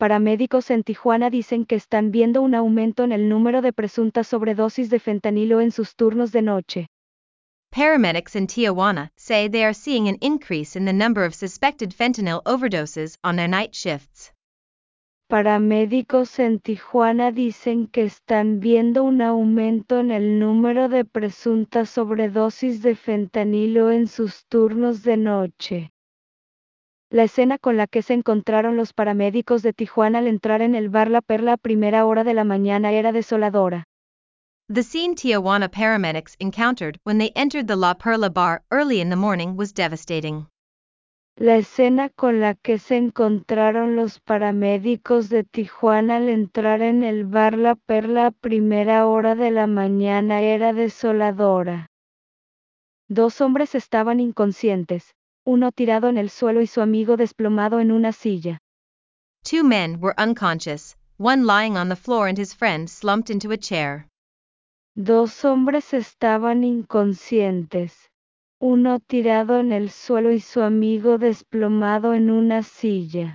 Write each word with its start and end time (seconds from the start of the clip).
Paramédicos 0.00 0.70
en 0.70 0.82
Tijuana 0.82 1.28
dicen 1.28 1.66
que 1.66 1.74
están 1.74 2.10
viendo 2.10 2.40
un 2.40 2.54
aumento 2.54 3.04
en 3.04 3.12
el 3.12 3.28
número 3.28 3.60
de 3.60 3.74
presuntas 3.74 4.28
sobredosis 4.28 4.88
de 4.88 4.98
fentanilo 4.98 5.60
en 5.60 5.72
sus 5.72 5.94
turnos 5.94 6.32
de 6.32 6.40
noche. 6.40 6.86
Paramedics 7.70 8.34
in 8.34 8.46
Tijuana 8.46 9.10
say 9.18 9.46
they 9.46 9.62
are 9.62 9.74
seeing 9.74 10.08
an 10.08 10.16
increase 10.22 10.74
in 10.74 10.86
the 10.86 10.92
number 10.94 11.22
of 11.22 11.34
suspected 11.34 11.90
fentanyl 11.92 12.40
overdoses 12.46 13.18
on 13.22 13.36
their 13.36 13.46
night 13.46 13.74
shifts. 13.74 14.32
Paramédicos 15.28 16.38
en 16.38 16.60
Tijuana 16.60 17.30
dicen 17.30 17.86
que 17.86 18.04
están 18.04 18.58
viendo 18.58 19.04
un 19.04 19.20
aumento 19.20 20.00
en 20.00 20.12
el 20.12 20.38
número 20.38 20.88
de 20.88 21.04
presuntas 21.04 21.90
sobredosis 21.90 22.80
de 22.80 22.94
fentanilo 22.96 23.90
en 23.90 24.08
sus 24.08 24.46
turnos 24.46 25.02
de 25.02 25.18
noche. 25.18 25.90
La 27.12 27.24
escena 27.24 27.58
con 27.58 27.76
la 27.76 27.88
que 27.88 28.02
se 28.02 28.14
encontraron 28.14 28.76
los 28.76 28.92
paramédicos 28.92 29.62
de 29.62 29.72
Tijuana 29.72 30.20
al 30.20 30.28
entrar 30.28 30.62
en 30.62 30.76
el 30.76 30.90
bar 30.90 31.10
La 31.10 31.20
Perla 31.20 31.54
a 31.54 31.56
primera 31.56 32.06
hora 32.06 32.22
de 32.22 32.34
la 32.34 32.44
mañana 32.44 32.92
era 32.92 33.10
desoladora. 33.10 33.82
The 34.72 34.84
scene 34.84 35.16
Tijuana 35.16 35.68
paramedics 35.68 36.36
encountered 36.38 37.00
when 37.02 37.18
they 37.18 37.32
entered 37.34 37.66
the 37.66 37.74
La 37.74 37.94
Perla 37.94 38.30
bar 38.30 38.62
early 38.70 39.00
in 39.00 39.10
the 39.10 39.16
morning 39.16 39.56
was 39.56 39.74
devastating. 39.74 40.46
La 41.36 41.56
escena 41.56 42.10
con 42.10 42.38
la 42.38 42.54
que 42.54 42.78
se 42.78 42.96
encontraron 42.96 43.96
los 43.96 44.20
paramédicos 44.20 45.28
de 45.30 45.42
Tijuana 45.42 46.18
al 46.18 46.28
entrar 46.28 46.80
en 46.80 47.02
el 47.02 47.24
bar 47.24 47.58
La 47.58 47.74
Perla 47.74 48.26
a 48.26 48.30
primera 48.30 49.08
hora 49.08 49.34
de 49.34 49.50
la 49.50 49.66
mañana 49.66 50.42
era 50.42 50.72
desoladora. 50.72 51.88
Dos 53.08 53.40
hombres 53.40 53.74
estaban 53.74 54.20
inconscientes, 54.20 55.12
uno 55.50 55.72
tirado 55.72 56.08
en 56.08 56.16
el 56.16 56.30
suelo 56.30 56.60
y 56.60 56.68
su 56.68 56.80
amigo 56.80 57.16
desplomado 57.16 57.80
en 57.80 57.90
una 57.90 58.12
silla. 58.12 58.60
Two 59.42 59.64
men 59.64 59.98
were 60.00 60.14
unconscious, 60.16 60.96
one 61.18 61.44
lying 61.44 61.76
on 61.76 61.88
the 61.88 61.96
floor 61.96 62.28
and 62.28 62.38
his 62.38 62.54
friend 62.54 62.88
slumped 62.88 63.30
into 63.30 63.50
a 63.50 63.56
chair. 63.56 64.06
Dos 64.94 65.44
hombres 65.44 65.92
estaban 65.92 66.62
inconscientes, 66.62 68.10
uno 68.60 69.00
tirado 69.00 69.58
en 69.58 69.72
el 69.72 69.90
suelo 69.90 70.30
y 70.30 70.38
su 70.38 70.60
amigo 70.62 71.18
desplomado 71.18 72.14
en 72.14 72.30
una 72.30 72.62
silla. 72.62 73.34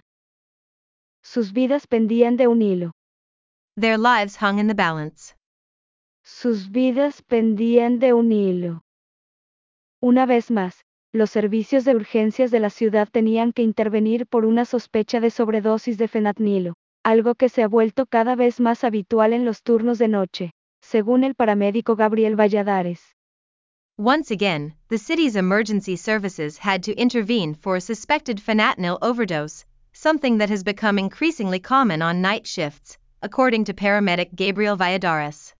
Sus 1.22 1.52
vidas 1.52 1.86
pendían 1.86 2.38
de 2.38 2.48
un 2.48 2.61
hilo. 2.61 2.92
Their 3.76 3.98
lives 3.98 4.38
hung 4.38 4.59
in 4.59 4.67
the 4.67 4.73
balance. 4.73 5.36
Sus 6.23 6.72
vidas 6.72 7.22
pendían 7.23 8.00
de 8.00 8.14
un 8.14 8.32
hilo. 8.32 8.84
Una 10.02 10.26
vez 10.26 10.50
más, 10.50 10.84
los 11.16 11.31
servicios 11.31 11.85
de 11.85 11.95
urgencias 11.95 12.52
de 12.52 12.59
la 12.59 12.69
ciudad 12.69 13.08
tenían 13.09 13.53
que 13.53 13.61
intervenir 13.61 14.27
por 14.27 14.45
una 14.45 14.66
sospecha 14.66 15.19
de 15.19 15.31
sobredosis 15.31 15.97
de 15.97 16.08
fentanilo, 16.08 16.75
algo 17.03 17.35
que 17.35 17.49
se 17.49 17.63
ha 17.63 17.67
vuelto 17.67 18.05
cada 18.05 18.35
vez 18.35 18.59
más 18.59 18.83
habitual 18.83 19.31
en 19.31 19.45
los 19.45 19.63
turnos 19.63 19.97
de 19.97 20.09
noche, 20.09 20.52
según 20.81 21.23
el 21.23 21.33
paramédico 21.33 21.95
Gabriel 21.95 22.36
Valladares. 22.36 23.16
Once 23.97 24.30
again, 24.30 24.73
the 24.89 24.97
city's 24.97 25.38
emergency 25.38 25.95
services 25.95 26.58
had 26.58 26.83
to 26.83 26.91
intervene 26.99 27.55
for 27.55 27.77
a 27.77 27.81
suspected 27.81 28.41
fentanyl 28.41 28.97
overdose, 29.02 29.63
something 29.93 30.38
that 30.38 30.49
has 30.49 30.63
become 30.63 30.99
increasingly 30.99 31.61
common 31.61 32.02
on 32.02 32.21
night 32.21 32.45
shifts, 32.45 32.97
according 33.21 33.63
to 33.63 33.73
paramedic 33.73 34.36
Gabriel 34.36 34.75
Valladares. 34.75 35.53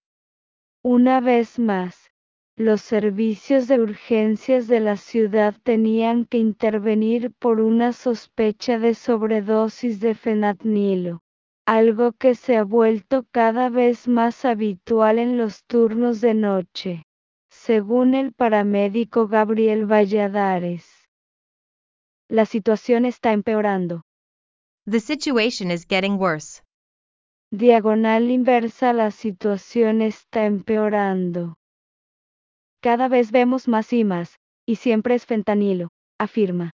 Una 0.83 1.21
vez 1.21 1.57
más, 1.57 2.04
los 2.57 2.81
servicios 2.81 3.67
de 3.67 3.81
urgencias 3.81 4.67
de 4.67 4.79
la 4.79 4.95
ciudad 4.95 5.55
tenían 5.63 6.25
que 6.25 6.37
intervenir 6.37 7.33
por 7.33 7.59
una 7.59 7.91
sospecha 7.91 8.79
de 8.79 8.95
sobredosis 8.95 9.99
de 9.99 10.15
fentanilo, 10.15 11.21
algo 11.65 12.13
que 12.13 12.33
se 12.33 12.55
ha 12.55 12.63
vuelto 12.63 13.25
cada 13.31 13.69
vez 13.69 14.07
más 14.07 14.45
habitual 14.45 15.19
en 15.19 15.37
los 15.37 15.65
turnos 15.65 16.21
de 16.21 16.33
noche, 16.33 17.03
según 17.49 18.15
el 18.15 18.31
paramédico 18.31 19.27
Gabriel 19.27 19.85
Valladares. 19.85 20.88
La 22.29 22.45
situación 22.45 23.03
está 23.03 23.33
empeorando. 23.33 24.03
The 24.89 25.01
situation 25.01 25.71
is 25.71 25.85
getting 25.85 26.17
worse. 26.17 26.61
Diagonal 27.51 28.31
inversa 28.31 28.94
la 28.94 29.11
situación 29.11 30.01
está 30.01 30.45
empeorando. 30.45 31.55
Cada 32.85 33.07
vez 33.07 33.31
vemos 33.31 33.68
más 33.68 33.91
y 33.94 34.03
más, 34.03 34.38
y 34.63 34.75
siempre 34.75 35.16
es 35.16 35.25
fentanilo, 35.25 35.90
afirma. 36.19 36.69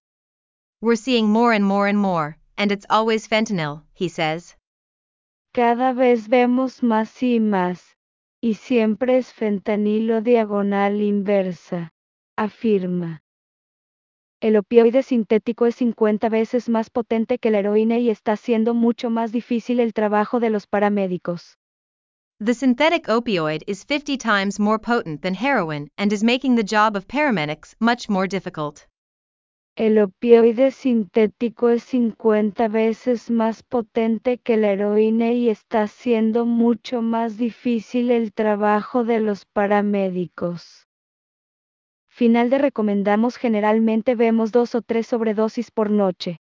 We're 0.82 0.98
seeing 0.98 1.30
more 1.30 1.56
and 1.56 1.64
more 1.64 1.90
and 1.90 1.98
more, 1.98 2.36
and 2.58 2.70
it's 2.70 2.86
always 2.90 3.30
fentanyl, 3.30 3.86
he 3.98 4.10
says. 4.10 4.58
Cada 5.54 5.94
vez 5.94 6.28
vemos 6.28 6.84
más 6.84 7.24
y 7.24 7.40
más, 7.40 7.96
y 8.42 8.56
siempre 8.56 9.20
es 9.20 9.32
fentanilo 9.32 10.22
diagonal 10.22 11.02
inversa, 11.02 11.94
afirma. 12.36 13.22
El 14.42 14.58
opioide 14.58 15.04
sintético 15.04 15.66
es 15.66 15.76
50 15.76 16.28
veces 16.28 16.68
más 16.68 16.90
potente 16.90 17.38
que 17.38 17.52
la 17.52 17.60
heroína 17.60 18.00
y 18.00 18.10
está 18.10 18.34
haciendo 18.34 18.74
mucho 18.74 19.10
más 19.10 19.32
difícil 19.32 19.80
el 19.80 19.94
trabajo 19.94 20.42
de 20.42 20.50
los 20.50 20.68
paramédicos. 20.68 21.58
The 22.44 22.56
synthetic 22.56 23.04
opioid 23.04 23.62
is 23.68 23.84
50 23.84 24.18
times 24.18 24.58
more 24.58 24.80
potent 24.80 25.22
than 25.22 25.36
heroin 25.36 25.92
and 25.96 26.12
is 26.12 26.24
making 26.24 26.56
the 26.56 26.64
job 26.64 26.96
of 26.96 27.08
paramedics 27.08 27.76
much 27.80 28.10
more 28.10 28.26
difficult. 28.26 28.88
El 29.78 30.00
opioide 30.00 30.72
sintético 30.72 31.70
es 31.70 31.84
50 31.84 32.68
veces 32.68 33.30
más 33.30 33.62
potente 33.62 34.40
que 34.40 34.58
la 34.58 34.72
heroína 34.72 35.32
y 35.34 35.50
está 35.50 35.84
haciendo 35.84 36.48
mucho 36.48 37.04
más 37.04 37.38
difícil 37.38 38.10
el 38.10 38.34
trabajo 38.34 39.04
de 39.04 39.20
los 39.20 39.46
paramédicos. 39.46 40.88
Final 42.10 42.50
de 42.50 42.58
recomendamos 42.58 43.38
generalmente 43.38 44.16
vemos 44.16 44.52
dos 44.52 44.74
o 44.74 44.82
tres 44.82 45.06
sobredosis 45.06 45.70
por 45.70 45.92
noche. 45.92 46.38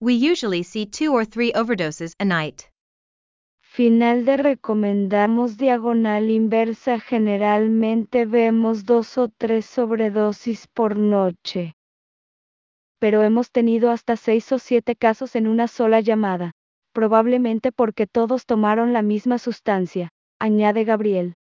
We 0.00 0.14
usually 0.14 0.62
see 0.62 0.86
two 0.86 1.12
or 1.12 1.26
three 1.26 1.52
overdoses 1.52 2.14
a 2.18 2.24
night. 2.24 2.69
Final 3.72 4.24
de 4.24 4.36
recomendamos 4.36 5.56
diagonal 5.56 6.28
inversa 6.28 6.98
generalmente 6.98 8.26
vemos 8.26 8.84
dos 8.84 9.16
o 9.16 9.28
tres 9.28 9.64
sobredosis 9.64 10.66
por 10.66 10.96
noche. 10.96 11.76
Pero 12.98 13.22
hemos 13.22 13.52
tenido 13.52 13.92
hasta 13.92 14.16
seis 14.16 14.50
o 14.50 14.58
siete 14.58 14.96
casos 14.96 15.36
en 15.36 15.46
una 15.46 15.68
sola 15.68 16.00
llamada, 16.00 16.50
probablemente 16.92 17.70
porque 17.70 18.08
todos 18.08 18.44
tomaron 18.44 18.92
la 18.92 19.02
misma 19.02 19.38
sustancia, 19.38 20.08
añade 20.40 20.82
Gabriel. 20.82 21.34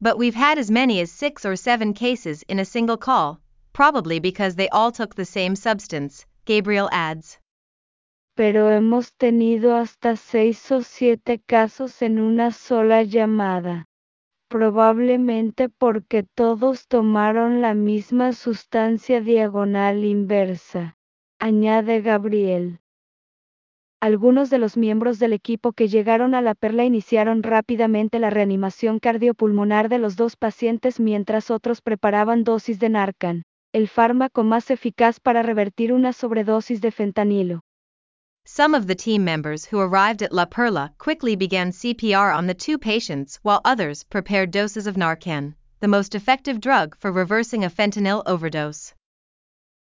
But 0.00 0.16
we've 0.16 0.34
had 0.34 0.56
as 0.56 0.70
many 0.70 1.02
as 1.02 1.10
six 1.10 1.44
or 1.44 1.58
seven 1.58 1.92
cases 1.92 2.44
in 2.48 2.60
a 2.60 2.64
single 2.64 2.96
call, 2.96 3.42
probably 3.74 4.20
because 4.20 4.56
they 4.56 4.70
all 4.72 4.90
took 4.90 5.16
the 5.16 5.26
same 5.26 5.54
substance, 5.54 6.24
Gabriel 6.46 6.88
adds. 6.90 7.41
Pero 8.34 8.70
hemos 8.70 9.14
tenido 9.14 9.76
hasta 9.76 10.16
seis 10.16 10.70
o 10.72 10.82
siete 10.82 11.40
casos 11.44 12.00
en 12.02 12.18
una 12.18 12.50
sola 12.50 13.02
llamada. 13.02 13.86
Probablemente 14.48 15.68
porque 15.68 16.22
todos 16.22 16.86
tomaron 16.88 17.60
la 17.60 17.74
misma 17.74 18.32
sustancia 18.32 19.20
diagonal 19.20 20.04
inversa, 20.04 20.96
añade 21.38 22.00
Gabriel. 22.00 22.80
Algunos 24.00 24.50
de 24.50 24.58
los 24.58 24.76
miembros 24.76 25.18
del 25.18 25.32
equipo 25.32 25.72
que 25.72 25.88
llegaron 25.88 26.34
a 26.34 26.42
la 26.42 26.54
perla 26.54 26.84
iniciaron 26.84 27.42
rápidamente 27.42 28.18
la 28.18 28.30
reanimación 28.30 28.98
cardiopulmonar 28.98 29.88
de 29.88 29.98
los 29.98 30.16
dos 30.16 30.36
pacientes 30.36 30.98
mientras 31.00 31.50
otros 31.50 31.82
preparaban 31.82 32.44
dosis 32.44 32.80
de 32.80 32.88
Narcan, 32.88 33.44
el 33.72 33.88
fármaco 33.88 34.42
más 34.42 34.70
eficaz 34.70 35.20
para 35.20 35.42
revertir 35.42 35.92
una 35.92 36.12
sobredosis 36.12 36.80
de 36.80 36.90
fentanilo. 36.90 37.62
Some 38.54 38.74
of 38.74 38.86
the 38.86 38.94
team 38.94 39.24
members 39.24 39.64
who 39.64 39.80
arrived 39.80 40.20
at 40.22 40.30
La 40.30 40.44
Perla 40.44 40.92
quickly 40.98 41.34
began 41.36 41.70
CPR 41.70 42.36
on 42.36 42.46
the 42.46 42.52
two 42.52 42.76
patients 42.76 43.38
while 43.42 43.62
others 43.64 44.04
prepared 44.04 44.50
doses 44.50 44.86
of 44.86 44.94
Narcan, 44.94 45.54
the 45.80 45.88
most 45.88 46.14
effective 46.14 46.60
drug 46.60 46.94
for 46.98 47.10
reversing 47.10 47.64
a 47.64 47.70
fentanyl 47.70 48.22
overdose. 48.26 48.92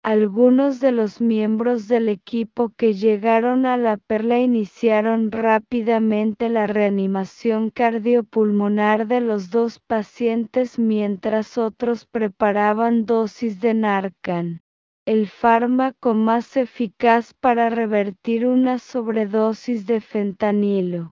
Algunos 0.05 0.79
de 0.79 0.93
los 0.93 1.19
miembros 1.19 1.89
del 1.89 2.07
equipo 2.07 2.69
que 2.77 2.93
llegaron 2.93 3.65
a 3.65 3.75
la 3.75 3.97
perla 3.97 4.39
iniciaron 4.39 5.33
rápidamente 5.33 6.47
la 6.47 6.65
reanimación 6.65 7.71
cardiopulmonar 7.71 9.05
de 9.05 9.19
los 9.19 9.49
dos 9.49 9.79
pacientes 9.79 10.79
mientras 10.79 11.57
otros 11.57 12.05
preparaban 12.05 13.05
dosis 13.05 13.59
de 13.59 13.73
Narcan 13.73 14.61
el 15.05 15.27
fármaco 15.27 16.13
más 16.13 16.55
eficaz 16.57 17.33
para 17.33 17.69
revertir 17.69 18.45
una 18.45 18.77
sobredosis 18.77 19.87
de 19.87 19.99
fentanilo. 19.99 21.11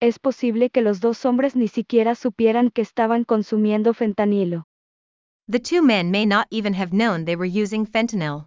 Es 0.00 0.20
posible 0.20 0.70
que 0.70 0.80
los 0.80 1.00
dos 1.00 1.26
hombres 1.26 1.56
ni 1.56 1.66
siquiera 1.66 2.14
supieran 2.14 2.70
que 2.70 2.82
estaban 2.82 3.24
consumiendo 3.24 3.92
fentanilo. 3.92 4.64
The 5.50 5.58
two 5.58 5.82
men 5.82 6.12
may 6.12 6.26
not 6.26 6.46
even 6.50 6.74
have 6.74 6.92
known 6.92 7.24
they 7.24 7.34
were 7.34 7.50
using 7.50 7.86
fentanyl. 7.86 8.46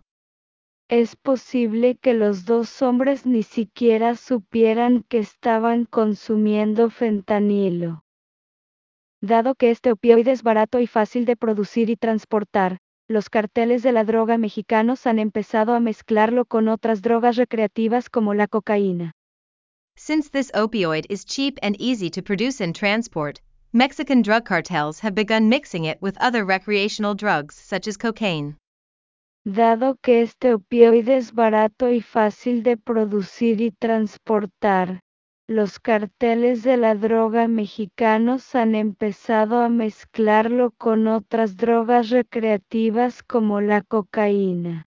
Es 0.89 1.17
posible 1.17 1.97
que 1.97 2.13
los 2.13 2.45
dos 2.45 2.81
hombres 2.81 3.25
ni 3.25 3.43
siquiera 3.43 4.15
supieran 4.15 5.03
que 5.09 5.17
estaban 5.17 5.85
consumiendo 5.85 6.89
fentanilo. 6.89 8.03
Dado 9.21 9.55
que 9.55 9.69
este 9.69 9.91
opioide 9.91 10.31
es 10.31 10.43
barato 10.43 10.79
y 10.79 10.87
fácil 10.87 11.25
de 11.25 11.35
producir 11.35 11.89
y 11.89 11.95
transportar, 11.97 12.79
los 13.07 13.29
carteles 13.29 13.83
de 13.83 13.91
la 13.91 14.03
droga 14.03 14.37
mexicanos 14.37 15.05
han 15.05 15.19
empezado 15.19 15.73
a 15.73 15.79
mezclarlo 15.79 16.45
con 16.45 16.67
otras 16.67 17.01
drogas 17.01 17.35
recreativas 17.35 18.09
como 18.09 18.33
la 18.33 18.47
cocaína. 18.47 19.13
Since 19.95 20.29
this 20.31 20.51
opioid 20.53 21.05
is 21.09 21.25
cheap 21.25 21.59
and 21.61 21.75
easy 21.79 22.09
to 22.09 22.23
produce 22.23 22.61
and 22.61 22.75
transport, 22.75 23.41
Mexican 23.71 24.21
drug 24.21 24.45
cartels 24.45 25.01
have 25.01 25.13
begun 25.13 25.49
mixing 25.49 25.85
it 25.85 26.01
with 26.01 26.17
other 26.19 26.45
recreational 26.45 27.15
drugs 27.15 27.55
such 27.55 27.87
as 27.87 27.97
cocaine. 27.97 28.55
Dado 29.45 29.97
que 30.01 30.21
este 30.21 30.53
opioide 30.53 31.17
es 31.17 31.33
barato 31.33 31.91
y 31.91 31.99
fácil 31.99 32.63
de 32.63 32.77
producir 32.77 33.59
y 33.61 33.71
transportar, 33.71 35.01
los 35.47 35.79
carteles 35.79 36.63
de 36.63 36.77
la 36.77 36.95
droga 36.95 37.49
mexicanos 37.49 38.55
han 38.55 38.75
empezado 38.75 39.59
a 39.59 39.67
mezclarlo 39.67 40.71
con 40.71 41.07
otras 41.07 41.57
drogas 41.57 42.09
recreativas 42.09 43.23
como 43.23 43.59
la 43.59 43.81
cocaína. 43.81 44.87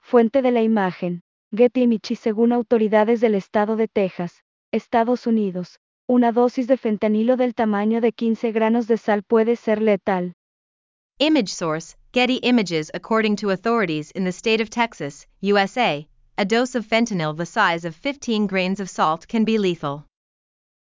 Fuente 0.00 0.40
de 0.40 0.52
la 0.52 0.62
imagen. 0.62 1.22
Getty 1.54 1.82
Images 1.82 2.18
según 2.18 2.52
autoridades 2.52 3.20
del 3.20 3.34
estado 3.34 3.76
de 3.76 3.88
Texas, 3.88 4.42
Estados 4.72 5.26
Unidos. 5.26 5.80
Una 6.08 6.32
dosis 6.32 6.66
de 6.66 6.76
fentanilo 6.76 7.36
del 7.36 7.54
tamaño 7.54 8.00
de 8.00 8.12
15 8.12 8.52
granos 8.52 8.86
de 8.88 8.96
sal 8.96 9.22
puede 9.22 9.56
ser 9.56 9.82
letal. 9.82 10.32
Image 11.18 11.48
source 11.48 11.96
Getty 12.12 12.40
Images 12.42 12.90
According 12.94 13.36
to 13.36 13.50
authorities 13.50 14.12
in 14.12 14.24
the 14.24 14.32
state 14.32 14.62
of 14.62 14.70
Texas, 14.70 15.28
USA, 15.42 16.08
a 16.38 16.44
dose 16.44 16.74
of 16.74 16.86
fentanyl 16.86 17.34
the 17.34 17.46
size 17.46 17.84
of 17.86 17.94
15 17.96 18.46
grains 18.46 18.78
of 18.78 18.90
salt 18.90 19.26
can 19.26 19.44
be 19.44 19.56
lethal. 19.56 20.04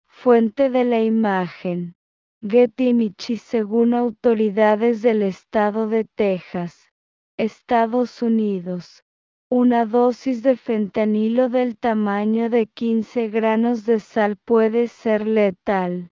Fuente 0.08 0.70
de 0.70 0.84
la 0.84 1.02
imagen. 1.02 1.94
Getty 2.42 2.90
Images 2.90 3.42
según 3.42 3.94
autoridades 3.94 5.02
del 5.02 5.22
estado 5.22 5.88
de 5.88 6.06
Texas, 6.16 6.92
Estados 7.38 8.22
Unidos. 8.22 9.04
Una 9.50 9.86
dosis 9.86 10.42
de 10.42 10.58
fentanilo 10.58 11.50
del 11.50 11.78
tamaño 11.78 12.50
de 12.50 12.66
15 12.66 13.30
granos 13.30 13.86
de 13.86 14.00
sal 14.00 14.38
puede 14.38 14.88
ser 14.88 15.28
letal. 15.28 16.10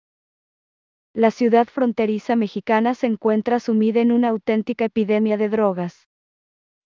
La 1.15 1.31
ciudad 1.31 1.67
fronteriza 1.67 2.37
mexicana 2.37 2.95
se 2.95 3.07
encuentra 3.07 3.61
sumida 3.61 4.01
en 4.01 4.13
una 4.13 4.29
auténtica 4.29 4.87
epidemia 4.87 5.37
de 5.37 5.49
drogas. 5.49 6.09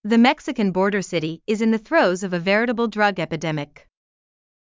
The 0.04 0.18
Mexican 0.18 0.72
border 0.72 1.00
city 1.00 1.42
is 1.46 1.62
in 1.62 1.70
the 1.70 1.78
throes 1.78 2.24
of 2.24 2.32
a 2.32 2.40
veritable 2.40 2.90
drug 2.90 3.20
epidemic. 3.20 3.86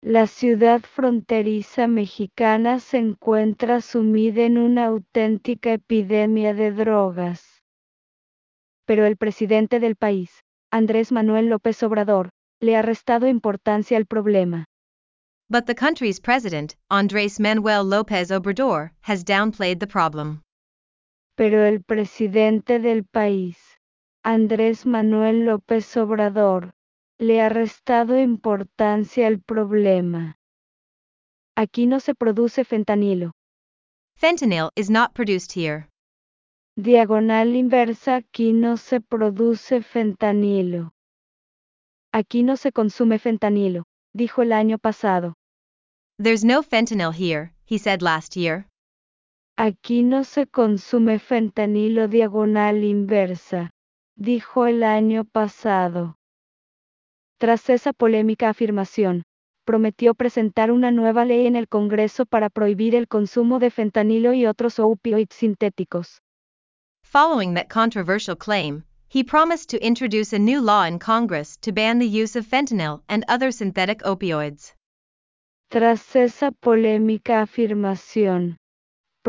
La 0.01 0.25
ciudad 0.25 0.81
fronteriza 0.81 1.87
mexicana 1.87 2.79
se 2.79 2.97
encuentra 2.97 3.79
sumida 3.81 4.41
en 4.41 4.57
una 4.57 4.87
auténtica 4.87 5.73
epidemia 5.73 6.55
de 6.55 6.71
drogas. 6.71 7.61
Pero 8.87 9.05
el 9.05 9.17
presidente 9.17 9.79
del 9.79 9.95
país, 9.95 10.31
Andrés 10.71 11.11
Manuel 11.11 11.49
López 11.49 11.83
Obrador, 11.83 12.31
le 12.59 12.75
ha 12.75 12.81
restado 12.81 13.27
importancia 13.27 13.97
al 13.97 14.07
problema. 14.07 14.65
But 15.47 15.67
the 15.67 15.75
country's 15.75 16.19
president, 16.19 16.75
Andrés 16.89 17.39
Manuel 17.39 17.85
López 17.85 18.31
Obrador, 18.31 18.93
has 19.01 19.23
downplayed 19.23 19.79
the 19.79 19.85
problem. 19.85 20.41
Pero 21.35 21.65
el 21.65 21.83
presidente 21.83 22.79
del 22.79 23.03
país, 23.03 23.68
Andrés 24.31 24.85
Manuel 24.85 25.43
López 25.43 25.97
Obrador, 25.97 26.69
le 27.17 27.41
ha 27.41 27.49
restado 27.49 28.19
importancia 28.19 29.25
al 29.25 29.39
problema. 29.39 30.37
Aquí 31.57 31.87
no 31.87 31.99
se 31.99 32.13
produce 32.13 32.63
fentanilo. 32.63 33.31
Fentanyl 34.15 34.69
is 34.75 34.91
not 34.91 35.15
produced 35.15 35.53
here. 35.53 35.87
Diagonal 36.77 37.55
inversa 37.55 38.17
aquí 38.17 38.53
no 38.53 38.77
se 38.77 39.01
produce 39.01 39.81
fentanilo. 39.81 40.91
Aquí 42.13 42.43
no 42.43 42.55
se 42.55 42.71
consume 42.71 43.17
fentanilo, 43.17 43.85
dijo 44.13 44.43
el 44.43 44.53
año 44.53 44.77
pasado. 44.77 45.33
There's 46.21 46.43
no 46.45 46.61
fentanyl 46.61 47.13
here, 47.13 47.55
he 47.65 47.79
said 47.79 48.03
last 48.03 48.35
year. 48.35 48.67
Aquí 49.57 50.03
no 50.03 50.23
se 50.23 50.45
consume 50.45 51.17
fentanilo 51.17 52.07
diagonal 52.07 52.83
inversa, 52.83 53.71
dijo 54.19 54.67
el 54.67 54.83
año 54.83 55.23
pasado. 55.23 56.17
Tras 57.39 57.69
esa 57.69 57.93
polémica 57.93 58.49
afirmación, 58.49 59.23
prometió 59.65 60.13
presentar 60.13 60.71
una 60.71 60.91
nueva 60.91 61.23
ley 61.23 61.47
en 61.47 61.55
el 61.55 61.69
Congreso 61.69 62.25
para 62.25 62.49
prohibir 62.49 62.95
el 62.95 63.07
consumo 63.07 63.59
de 63.59 63.71
fentanilo 63.71 64.33
y 64.33 64.45
otros 64.45 64.77
opioides 64.77 65.35
sintéticos. 65.35 66.21
Following 67.01 67.53
that 67.53 67.69
controversial 67.69 68.35
claim, 68.35 68.83
he 69.07 69.23
promised 69.23 69.69
to 69.69 69.77
introduce 69.77 70.33
a 70.33 70.39
new 70.39 70.59
law 70.59 70.83
in 70.83 70.99
Congress 70.99 71.57
to 71.61 71.71
ban 71.71 71.99
the 71.99 72.05
use 72.05 72.35
of 72.35 72.45
fentanyl 72.45 73.01
and 73.07 73.23
other 73.29 73.51
synthetic 73.51 74.03
opioids. 74.03 74.73
Tras 75.71 76.15
esa 76.15 76.51
polémica 76.51 77.41
afirmación, 77.41 78.57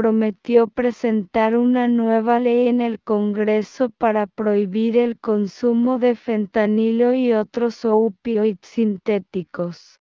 prometió 0.01 0.67
presentar 0.67 1.59
una 1.59 1.87
nueva 1.87 2.39
ley 2.41 2.69
en 2.69 2.81
el 2.81 3.01
Congreso 3.01 3.91
para 3.91 4.27
prohibir 4.27 4.97
el 4.97 5.19
consumo 5.19 5.99
de 5.99 6.17
fentanilo 6.17 7.13
y 7.13 7.35
otros 7.35 7.85
opioides 7.85 8.61
sintéticos. 8.63 10.01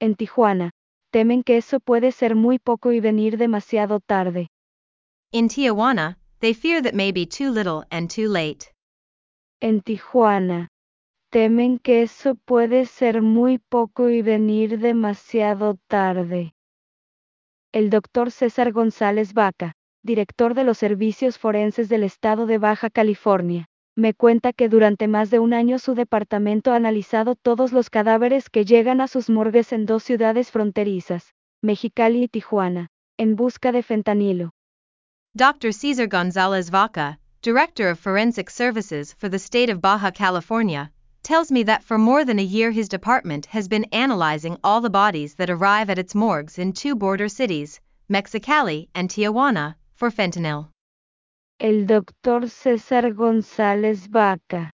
En 0.00 0.14
Tijuana, 0.14 0.70
temen 1.12 1.42
que 1.42 1.58
eso 1.58 1.78
puede 1.78 2.10
ser 2.10 2.34
muy 2.36 2.58
poco 2.58 2.90
y 2.92 3.00
venir 3.00 3.36
demasiado 3.36 4.00
tarde. 4.00 4.48
In 5.30 5.48
Tijuana, 5.48 6.16
they 6.38 6.54
fear 6.54 6.82
that 6.82 6.94
may 6.94 7.12
be 7.12 7.26
too 7.26 7.50
little 7.50 7.84
and 7.90 8.08
too 8.08 8.28
late. 8.32 8.72
En 9.60 9.82
Tijuana, 9.82 10.68
temen 11.30 11.78
que 11.78 12.00
eso 12.00 12.34
puede 12.34 12.86
ser 12.86 13.20
muy 13.20 13.58
poco 13.58 14.08
y 14.08 14.22
venir 14.22 14.78
demasiado 14.78 15.76
tarde. 15.86 16.54
El 17.72 17.88
doctor 17.88 18.32
César 18.32 18.72
González 18.72 19.32
Vaca, 19.32 19.74
director 20.02 20.54
de 20.54 20.64
los 20.64 20.76
servicios 20.76 21.38
forenses 21.38 21.88
del 21.88 22.02
estado 22.02 22.46
de 22.46 22.58
Baja 22.58 22.90
California, 22.90 23.66
me 23.96 24.12
cuenta 24.12 24.52
que 24.52 24.68
durante 24.68 25.06
más 25.06 25.30
de 25.30 25.38
un 25.38 25.54
año 25.54 25.78
su 25.78 25.94
departamento 25.94 26.72
ha 26.72 26.76
analizado 26.76 27.36
todos 27.36 27.72
los 27.72 27.88
cadáveres 27.88 28.50
que 28.50 28.64
llegan 28.64 29.00
a 29.00 29.06
sus 29.06 29.30
morgues 29.30 29.72
en 29.72 29.86
dos 29.86 30.02
ciudades 30.02 30.50
fronterizas, 30.50 31.32
Mexicali 31.62 32.24
y 32.24 32.28
Tijuana, 32.28 32.88
en 33.16 33.36
busca 33.36 33.70
de 33.70 33.84
fentanilo. 33.84 34.50
Dr. 35.34 35.72
Cesar 35.72 36.08
Gonzalez 36.08 36.72
Vaca, 36.72 37.20
Director 37.40 37.92
of 37.92 38.00
Forensic 38.00 38.50
Services 38.50 39.14
for 39.14 39.30
the 39.30 39.38
state 39.38 39.72
of 39.72 39.80
Baja 39.80 40.10
California, 40.10 40.92
tells 41.22 41.50
me 41.52 41.62
that 41.62 41.82
for 41.82 41.98
more 41.98 42.24
than 42.24 42.38
a 42.38 42.42
year 42.42 42.70
his 42.70 42.88
department 42.88 43.46
has 43.46 43.68
been 43.68 43.84
analyzing 43.92 44.56
all 44.64 44.80
the 44.80 44.90
bodies 44.90 45.34
that 45.34 45.50
arrive 45.50 45.90
at 45.90 45.98
its 45.98 46.14
morgues 46.14 46.58
in 46.58 46.72
two 46.72 46.94
border 46.94 47.28
cities, 47.28 47.80
Mexicali 48.08 48.88
and 48.94 49.08
Tijuana, 49.10 49.74
for 49.94 50.10
fentanyl. 50.10 50.68
El 51.60 51.84
doctor 51.84 52.40
César 52.48 53.12
González 53.14 54.08
Vaca, 54.08 54.70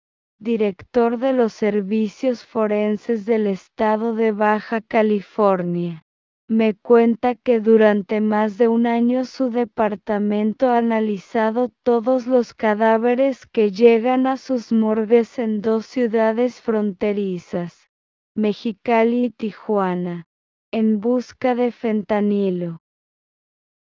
director 0.42 1.16
de 1.18 1.32
los 1.34 1.54
servicios 1.54 2.44
forenses 2.44 3.26
del 3.26 3.46
estado 3.48 4.16
de 4.16 4.32
Baja 4.32 4.82
California, 4.82 6.02
me 6.52 6.74
cuenta 6.74 7.36
que 7.36 7.62
durante 7.62 8.20
más 8.20 8.58
de 8.58 8.68
un 8.68 8.86
año 8.86 9.24
su 9.24 9.52
departamento 9.52 10.68
ha 10.68 10.80
analizado 10.80 11.72
todos 11.82 12.28
los 12.28 12.54
cadáveres 12.54 13.46
que 13.46 13.72
llegan 13.72 14.28
a 14.28 14.36
sus 14.36 14.74
morgues 14.74 15.40
en 15.40 15.62
dos 15.62 15.86
ciudades 15.86 16.60
fronterizas, 16.60 17.90
Mexicali 18.36 19.24
y 19.24 19.30
Tijuana, 19.30 20.26
en 20.74 21.00
busca 21.00 21.56
de 21.56 21.72
fentanilo. 21.72 22.82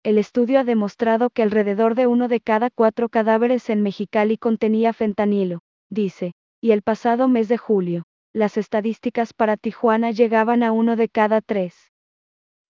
El 0.05 0.17
estudio 0.17 0.61
ha 0.61 0.65
demostrado 0.65 1.31
que 1.31 1.43
alrededor 1.43 1.97
de 1.97 2.07
uno 2.07 2.29
de 2.29 2.39
cada 2.39 2.71
cuatro 2.71 3.09
cadáveres 3.09 3.69
en 3.69 3.83
Mexicali 3.83 4.39
contenía 4.39 4.93
fentanilo, 4.93 5.59
dice, 5.91 6.35
y 6.61 6.71
el 6.71 6.83
pasado 6.83 7.27
mes 7.27 7.49
de 7.49 7.59
julio, 7.59 8.05
las 8.33 8.57
estadísticas 8.57 9.33
para 9.33 9.57
Tijuana 9.57 10.13
llegaban 10.13 10.63
a 10.63 10.71
uno 10.71 10.95
de 10.95 11.09
cada 11.09 11.41
tres. 11.41 11.91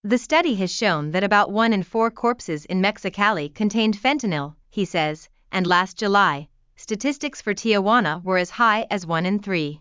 The 0.07 0.19
study 0.19 0.55
has 0.57 0.71
shown 0.71 1.13
that 1.13 1.25
about 1.25 1.51
one 1.51 1.73
in 1.73 1.83
four 1.83 2.11
corpses 2.11 2.67
in 2.67 2.83
Mexicali 2.83 3.49
contained 3.49 3.97
fentanyl, 3.97 4.55
he 4.69 4.85
says, 4.85 5.31
and 5.51 5.67
last 5.67 5.97
July, 5.97 6.49
statistics 6.77 7.41
for 7.41 7.55
Tijuana 7.55 8.23
were 8.23 8.37
as 8.37 8.51
high 8.51 8.87
as 8.91 9.07
one 9.07 9.25
in 9.25 9.39
three. 9.39 9.81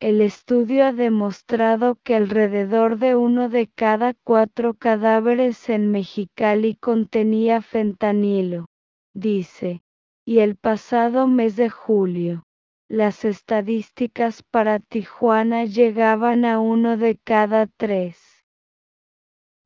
El 0.00 0.20
estudio 0.20 0.84
ha 0.84 0.92
demostrado 0.92 1.98
que 2.04 2.14
alrededor 2.14 2.96
de 2.96 3.16
uno 3.16 3.48
de 3.48 3.66
cada 3.66 4.14
cuatro 4.22 4.72
cadáveres 4.72 5.68
en 5.68 5.90
Mexicali 5.90 6.76
contenía 6.76 7.60
fentanilo, 7.60 8.66
dice, 9.14 9.82
y 10.24 10.38
el 10.38 10.54
pasado 10.54 11.26
mes 11.26 11.56
de 11.56 11.70
julio, 11.70 12.44
las 12.88 13.24
estadísticas 13.24 14.44
para 14.44 14.78
Tijuana 14.78 15.64
llegaban 15.64 16.44
a 16.44 16.60
uno 16.60 16.96
de 16.96 17.18
cada 17.24 17.66
tres. 17.66 18.16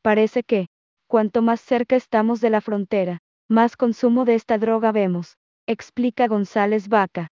Parece 0.09 0.43
que, 0.43 0.69
cuanto 1.07 1.43
más 1.43 1.61
cerca 1.61 1.95
estamos 1.95 2.41
de 2.41 2.49
la 2.49 2.63
frontera, 2.63 3.19
más 3.47 3.77
consumo 3.77 4.25
de 4.25 4.37
esta 4.37 4.57
droga 4.57 4.91
vemos, 4.91 5.37
explica 5.67 6.29
González 6.29 6.89
Vaca. 6.89 7.29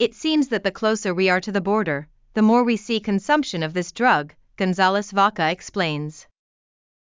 It 0.00 0.12
seems 0.12 0.48
that 0.48 0.64
the 0.64 0.72
closer 0.72 1.14
we 1.14 1.30
are 1.30 1.40
to 1.40 1.52
the 1.52 1.60
border, 1.60 2.08
the 2.32 2.42
more 2.42 2.64
we 2.64 2.76
see 2.76 3.00
consumption 3.00 3.62
of 3.62 3.74
this 3.74 3.92
drug, 3.92 4.34
González 4.56 5.12
Vaca 5.12 5.52
explains. 5.52 6.26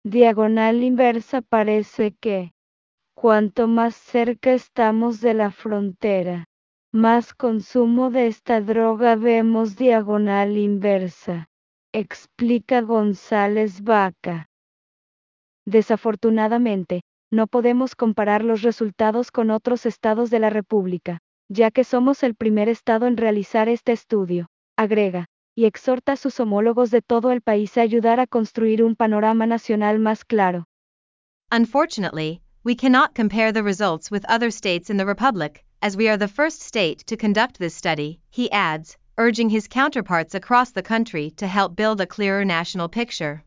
Diagonal 0.04 0.82
inversa 0.82 1.44
parece 1.44 2.16
que, 2.20 2.50
cuanto 3.14 3.68
más 3.68 3.94
cerca 3.96 4.52
estamos 4.52 5.22
de 5.22 5.36
la 5.36 5.52
frontera, 5.52 6.46
más 6.92 7.36
consumo 7.36 8.10
de 8.10 8.26
esta 8.26 8.62
droga 8.62 9.16
vemos 9.16 9.76
diagonal 9.76 10.58
inversa, 10.58 11.46
explica 11.94 12.82
González 12.82 13.84
Vaca. 13.84 14.48
Desafortunadamente, 15.66 17.02
no 17.32 17.48
podemos 17.48 17.96
comparar 17.96 18.44
los 18.44 18.62
resultados 18.62 19.32
con 19.32 19.52
otros 19.52 19.86
estados 19.86 20.30
de 20.30 20.40
la 20.40 20.50
República, 20.50 21.20
ya 21.50 21.72
que 21.72 21.84
somos 21.84 22.24
el 22.24 22.36
primer 22.36 22.70
estado 22.70 23.08
en 23.08 23.18
realizar 23.18 23.70
este 23.70 23.92
estudio, 23.92 24.48
agrega, 24.78 25.26
y 25.56 25.66
exhorta 25.66 26.14
a 26.14 26.18
sus 26.18 26.40
homólogos 26.40 26.92
de 26.92 27.02
todo 27.02 27.32
el 27.32 27.42
país 27.42 27.78
a 27.78 27.82
ayudar 27.82 28.20
a 28.20 28.28
construir 28.28 28.84
un 28.84 28.96
panorama 28.96 29.46
nacional 29.46 30.00
más 30.00 30.26
claro. 30.26 30.66
Unfortunately, 31.52 32.42
we 32.64 32.76
cannot 32.76 33.14
compare 33.14 33.52
the 33.52 33.64
results 33.64 34.10
with 34.10 34.26
other 34.30 34.52
states 34.52 34.90
in 34.90 34.98
the 34.98 35.06
Republic, 35.06 35.66
as 35.82 35.98
we 35.98 36.08
are 36.08 36.18
the 36.18 36.28
first 36.28 36.62
state 36.62 37.06
to 37.06 37.18
conduct 37.18 37.60
this 37.60 37.76
study, 37.76 38.20
he 38.30 38.50
adds, 38.52 38.98
urging 39.18 39.50
his 39.50 39.68
counterparts 39.68 40.36
across 40.36 40.72
the 40.72 40.84
country 40.84 41.32
to 41.32 41.48
help 41.48 41.76
build 41.76 42.00
a 42.00 42.08
clearer 42.08 42.46
national 42.46 42.88
picture. 42.88 43.44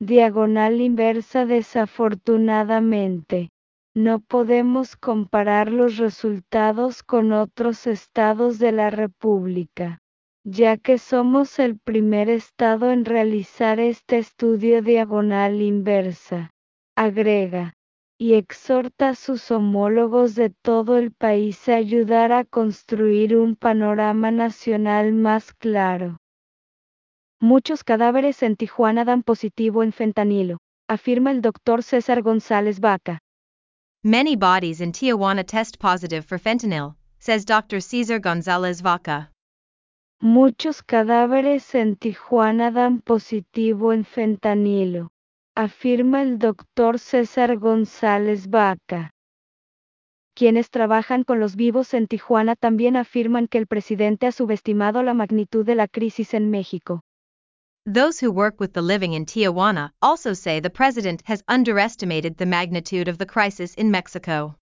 Diagonal 0.00 0.80
inversa 0.80 1.44
desafortunadamente. 1.44 3.48
No 3.96 4.20
podemos 4.20 4.96
comparar 4.96 5.72
los 5.72 5.96
resultados 5.96 7.02
con 7.02 7.32
otros 7.32 7.88
estados 7.88 8.60
de 8.60 8.70
la 8.70 8.90
República, 8.90 9.98
ya 10.44 10.76
que 10.76 10.98
somos 10.98 11.58
el 11.58 11.80
primer 11.80 12.30
estado 12.30 12.92
en 12.92 13.04
realizar 13.04 13.80
este 13.80 14.18
estudio 14.18 14.82
diagonal 14.82 15.60
inversa. 15.60 16.50
Agrega 16.96 17.74
y 18.20 18.34
exhorta 18.34 19.10
a 19.10 19.14
sus 19.16 19.50
homólogos 19.50 20.36
de 20.36 20.50
todo 20.50 20.96
el 20.96 21.10
país 21.10 21.68
a 21.68 21.74
ayudar 21.74 22.30
a 22.30 22.44
construir 22.44 23.36
un 23.36 23.56
panorama 23.56 24.30
nacional 24.30 25.12
más 25.12 25.52
claro. 25.54 26.18
Muchos 27.40 27.84
cadáveres 27.84 28.42
en 28.42 28.56
Tijuana 28.56 29.04
dan 29.04 29.22
positivo 29.22 29.84
en 29.84 29.92
fentanilo, 29.92 30.58
afirma 30.88 31.30
el 31.30 31.40
doctor 31.40 31.84
César 31.84 32.20
González 32.20 32.80
Vaca. 32.80 33.20
Many 34.02 34.34
bodies 34.34 34.80
in 34.80 34.90
Tijuana 34.90 35.44
test 35.44 35.78
positive 35.78 36.22
for 36.22 36.40
fentanyl, 36.40 36.96
says 37.20 37.44
Dr. 37.44 37.80
Cesar 37.80 38.18
González 38.18 38.82
Vaca. 38.82 39.30
Muchos 40.20 40.82
cadáveres 40.82 41.76
en 41.76 41.94
Tijuana 41.94 42.72
dan 42.72 43.00
positivo 43.02 43.92
en 43.92 44.04
fentanilo, 44.04 45.12
afirma 45.54 46.22
el 46.22 46.40
doctor 46.40 46.98
César 46.98 47.56
González 47.56 48.48
Vaca. 48.50 49.12
Quienes 50.34 50.70
trabajan 50.70 51.22
con 51.22 51.38
los 51.38 51.54
vivos 51.54 51.94
en 51.94 52.08
Tijuana 52.08 52.56
también 52.56 52.96
afirman 52.96 53.46
que 53.46 53.58
el 53.58 53.68
presidente 53.68 54.26
ha 54.26 54.32
subestimado 54.32 55.04
la 55.04 55.14
magnitud 55.14 55.64
de 55.64 55.76
la 55.76 55.86
crisis 55.86 56.34
en 56.34 56.50
México. 56.50 57.02
Those 57.90 58.20
who 58.20 58.30
work 58.30 58.60
with 58.60 58.74
the 58.74 58.82
living 58.82 59.14
in 59.14 59.24
Tijuana 59.24 59.92
also 60.02 60.34
say 60.34 60.60
the 60.60 60.68
president 60.68 61.22
has 61.24 61.42
underestimated 61.48 62.36
the 62.36 62.44
magnitude 62.44 63.08
of 63.08 63.16
the 63.16 63.24
crisis 63.24 63.72
in 63.76 63.90
Mexico. 63.90 64.56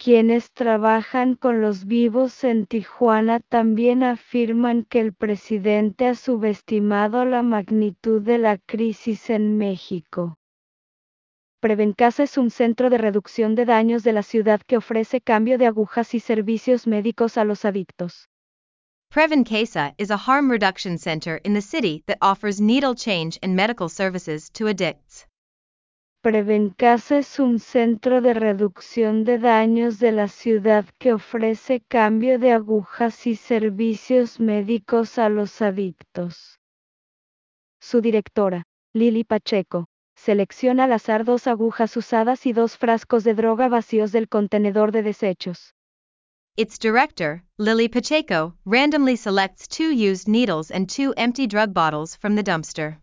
Quienes 0.00 0.50
trabajan 0.50 1.36
con 1.36 1.62
los 1.62 1.84
vivos 1.84 2.42
en 2.42 2.66
Tijuana 2.66 3.38
también 3.48 4.02
afirman 4.02 4.84
que 4.84 4.98
el 4.98 5.12
presidente 5.12 6.08
ha 6.08 6.16
subestimado 6.16 7.24
la 7.24 7.44
magnitud 7.44 8.20
de 8.20 8.38
la 8.38 8.58
crisis 8.58 9.30
en 9.30 9.56
México. 9.56 10.36
Prevencasa 11.60 12.24
es 12.24 12.36
un 12.36 12.50
centro 12.50 12.90
de 12.90 12.98
reducción 12.98 13.54
de 13.54 13.64
daños 13.64 14.02
de 14.02 14.12
la 14.12 14.24
ciudad 14.24 14.60
que 14.66 14.76
ofrece 14.76 15.20
cambio 15.20 15.56
de 15.56 15.66
agujas 15.66 16.14
y 16.14 16.18
servicios 16.18 16.88
médicos 16.88 17.38
a 17.38 17.44
los 17.44 17.64
adictos. 17.64 18.28
Prevencasa 19.14 19.94
is 19.96 20.10
a 20.10 20.16
harm 20.16 20.50
reduction 20.50 20.98
center 20.98 21.36
in 21.44 21.54
the 21.54 21.60
city 21.60 22.02
that 22.08 22.18
offers 22.20 22.60
needle 22.60 22.96
change 22.96 23.38
and 23.44 23.54
medical 23.54 23.88
services 23.88 24.50
to 24.50 24.66
addicts. 24.66 25.24
Es 26.24 27.38
un 27.38 27.60
centro 27.60 28.20
de 28.20 28.34
reducción 28.34 29.22
de 29.22 29.38
daños 29.38 30.00
de 30.00 30.10
la 30.10 30.26
ciudad 30.26 30.84
que 30.98 31.12
ofrece 31.12 31.80
cambio 31.88 32.40
de 32.40 32.50
agujas 32.50 33.28
y 33.28 33.36
servicios 33.36 34.40
médicos 34.40 35.16
a 35.16 35.28
los 35.28 35.62
adictos. 35.62 36.58
Su 37.80 38.00
directora, 38.00 38.64
Lili 38.94 39.22
Pacheco, 39.22 39.86
selecciona 40.16 40.84
al 40.84 40.92
azar 40.92 41.24
dos 41.24 41.46
agujas 41.46 41.96
usadas 41.96 42.46
y 42.46 42.52
dos 42.52 42.76
frascos 42.76 43.22
de 43.22 43.34
droga 43.34 43.68
vacíos 43.68 44.10
del 44.10 44.28
contenedor 44.28 44.90
de 44.90 45.04
desechos. 45.04 45.72
Its 46.56 46.78
director, 46.78 47.42
Lily 47.58 47.88
Pacheco, 47.88 48.54
randomly 48.64 49.16
selects 49.16 49.66
two 49.66 49.90
used 49.90 50.28
needles 50.28 50.70
and 50.70 50.88
two 50.88 51.12
empty 51.16 51.48
drug 51.48 51.74
bottles 51.74 52.14
from 52.14 52.36
the 52.36 52.44
dumpster. 52.44 52.98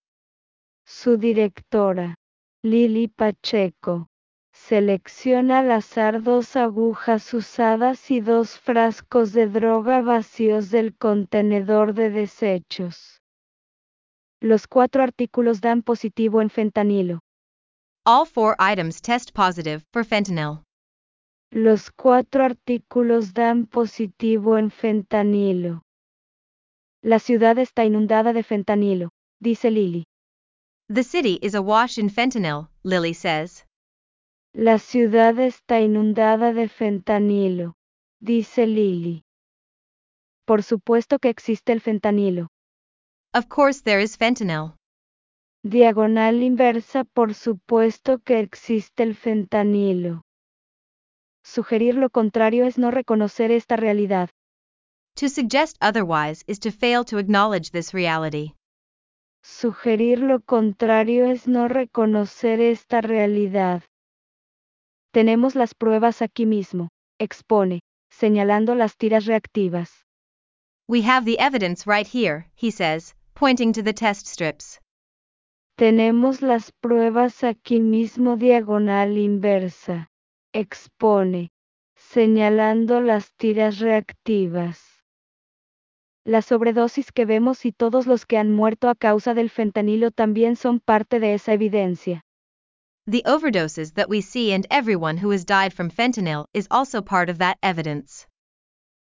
Su 0.86 1.17
directora, 1.17 2.15
Lili 2.63 3.10
Pacheco. 3.10 4.08
Selecciona 4.53 5.60
al 5.60 5.72
azar 5.72 6.22
dos 6.22 6.55
agujas 6.55 7.34
usadas 7.34 8.10
y 8.10 8.22
dos 8.22 8.58
frascos 8.58 9.34
de 9.34 9.48
droga 9.48 10.01
vacíos 10.01 10.70
del 10.70 10.96
contenedor 10.98 11.93
de 11.93 12.10
desechos. 12.10 13.20
Los 14.41 14.65
cuatro 14.65 15.03
artículos 15.03 15.60
dan 15.60 15.81
positivo 15.81 16.41
en 16.41 16.50
fentanilo. 16.50 17.20
All 18.05 18.25
four 18.25 18.55
items 18.62 19.01
test 19.01 19.34
positive 19.34 19.84
for 19.91 20.05
fentanyl. 20.05 20.63
Los 21.53 21.91
cuatro 21.91 22.46
artículos 22.46 23.34
dan 23.34 23.65
positivo 23.65 24.58
en 24.58 24.72
fentanilo. 24.72 25.81
La 27.03 27.20
ciudad 27.20 27.58
está 27.58 27.84
inundada 27.84 28.31
de 28.31 28.41
fentanilo, 28.41 29.10
dice 29.41 29.70
Lily. 29.70 30.05
The 30.88 31.03
city 31.03 31.39
is 31.41 31.53
awash 31.53 31.98
in 31.98 32.10
fentanyl, 32.10 32.70
Lily 32.84 33.13
says. 33.13 33.65
La 34.53 34.79
ciudad 34.79 35.38
está 35.39 35.81
inundada 35.81 36.53
de 36.53 36.70
fentanilo, 36.70 37.74
dice 38.22 38.65
Lily. 38.65 39.24
Por 40.46 40.63
supuesto 40.63 41.20
que 41.20 41.27
existe 41.27 41.74
el 41.74 41.81
fentanilo. 41.81 42.48
Of 43.34 43.48
course 43.50 43.81
there 43.84 44.01
is 44.01 44.17
fentanyl. 44.17 44.77
Diagonal 45.63 46.43
inversa, 46.43 47.03
por 47.03 47.34
supuesto 47.34 48.20
que 48.20 48.39
existe 48.39 49.03
el 49.03 49.15
fentanilo. 49.15 50.22
Sugerir 51.43 51.95
lo 51.95 52.10
contrario 52.10 52.65
es 52.65 52.77
no 52.77 52.91
reconocer 52.91 53.51
esta 53.51 53.75
realidad. 53.75 54.29
To 55.15 55.27
suggest 55.27 55.77
otherwise 55.81 56.43
is 56.48 56.60
to 56.60 56.71
fail 56.71 57.03
to 57.05 57.17
acknowledge 57.17 57.71
this 57.71 57.93
reality. 57.93 58.53
Sugerir 59.43 60.19
lo 60.19 60.39
contrario 60.39 61.25
es 61.25 61.48
no 61.48 61.67
reconocer 61.67 62.62
esta 62.62 63.01
realidad. 63.01 63.83
Tenemos 65.12 65.55
las 65.55 65.74
pruebas 65.74 66.21
aquí 66.21 66.45
mismo, 66.45 66.89
expone, 67.19 67.81
señalando 68.10 68.75
las 68.75 68.98
tiras 68.98 69.25
reactivas. 69.25 70.05
We 70.88 71.01
have 71.01 71.25
the 71.25 71.39
evidence 71.39 71.88
right 71.88 72.07
here, 72.07 72.48
he 72.55 72.71
says, 72.71 73.13
pointing 73.33 73.74
to 73.74 73.81
the 73.81 73.93
test 73.93 74.27
strips. 74.27 74.79
Tenemos 75.77 76.41
las 76.41 76.71
pruebas 76.71 77.43
aquí 77.43 77.79
mismo 77.79 78.38
diagonal 78.38 79.17
inversa, 79.17 80.11
expone, 80.53 81.51
señalando 81.96 83.01
las 83.01 83.31
tiras 83.34 83.79
reactivas. 83.79 85.03
La 86.24 86.41
sobredosis 86.41 87.12
que 87.12 87.25
vemos 87.25 87.65
y 87.65 87.72
todos 87.72 88.05
los 88.05 88.25
que 88.25 88.38
han 88.38 88.51
muerto 88.51 88.89
a 88.89 88.96
causa 88.96 89.34
del 89.34 89.50
fentanilo 89.50 90.12
también 90.12 90.55
son 90.55 90.79
parte 90.79 91.20
de 91.20 91.34
esa 91.34 91.53
evidencia. 91.53 92.22
The 93.08 93.24
overdoses 93.25 93.93
that 93.93 94.10
we 94.10 94.22
see 94.22 94.53
and 94.53 94.67
everyone 94.70 95.17
who 95.17 95.31
has 95.31 95.46
died 95.46 95.74
from 95.74 95.89
fentanyl 95.89 96.46
is 96.53 96.67
also 96.70 97.01
part 97.01 97.29
of 97.29 97.39
that 97.39 97.58
evidence. 97.63 98.27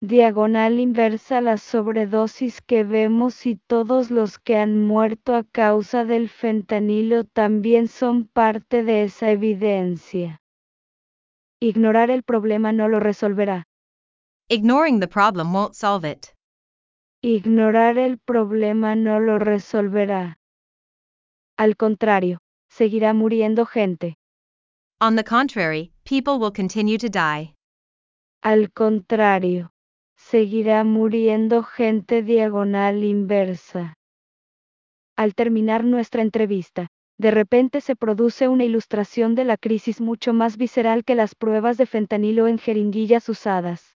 Diagonal 0.02 0.78
inversa 0.80 1.40
la 1.40 1.56
sobredosis 1.56 2.60
que 2.60 2.82
vemos 2.82 3.46
y 3.46 3.56
todos 3.68 4.10
los 4.10 4.38
que 4.38 4.56
han 4.56 4.84
muerto 4.84 5.34
a 5.34 5.44
causa 5.44 6.04
del 6.04 6.28
fentanilo 6.28 7.24
también 7.24 7.88
son 7.88 8.26
parte 8.26 8.82
de 8.82 9.04
esa 9.04 9.30
evidencia. 9.30 10.40
Ignorar 11.60 12.10
el 12.10 12.22
problema 12.22 12.72
no 12.72 12.88
lo 12.88 13.00
resolverá. 13.00 13.64
Ignoring 14.50 15.00
the 15.00 15.08
problem 15.08 15.52
won't 15.54 15.74
solve 15.74 16.04
it. 16.04 16.34
Ignorar 17.22 17.96
el 17.98 18.18
problema 18.18 18.94
no 18.94 19.20
lo 19.20 19.38
resolverá. 19.38 20.36
Al 21.58 21.76
contrario, 21.76 22.38
seguirá 22.68 23.14
muriendo 23.14 23.64
gente. 23.64 24.16
On 25.00 25.16
the 25.16 25.24
contrary, 25.24 25.92
people 26.04 26.38
will 26.38 26.52
continue 26.52 26.98
to 26.98 27.08
die. 27.08 27.54
Al 28.42 28.70
contrario, 28.70 29.70
seguirá 30.16 30.84
muriendo 30.84 31.62
gente 31.62 32.22
diagonal 32.22 33.02
inversa. 33.02 33.94
Al 35.16 35.34
terminar 35.34 35.84
nuestra 35.84 36.20
entrevista, 36.20 36.88
de 37.18 37.30
repente 37.30 37.80
se 37.80 37.96
produce 37.96 38.46
una 38.46 38.64
ilustración 38.64 39.34
de 39.34 39.44
la 39.44 39.56
crisis 39.56 40.00
mucho 40.00 40.34
más 40.34 40.58
visceral 40.58 41.02
que 41.02 41.14
las 41.14 41.34
pruebas 41.34 41.78
de 41.78 41.86
fentanilo 41.86 42.46
en 42.46 42.58
jeringuillas 42.58 43.28
usadas. 43.28 43.96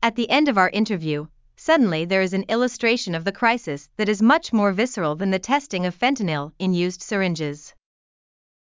At 0.00 0.14
the 0.14 0.28
end 0.30 0.48
of 0.48 0.56
our 0.56 0.70
interview, 0.72 1.26
suddenly 1.56 2.06
there 2.06 2.22
is 2.22 2.32
an 2.32 2.44
illustration 2.48 3.16
of 3.16 3.24
the 3.24 3.32
crisis 3.32 3.90
that 3.96 4.08
is 4.08 4.22
much 4.22 4.52
more 4.52 4.72
visceral 4.72 5.16
than 5.16 5.32
the 5.32 5.40
testing 5.40 5.84
of 5.84 5.98
fentanyl 5.98 6.52
in 6.60 6.72
used 6.72 7.02
syringes. 7.02 7.74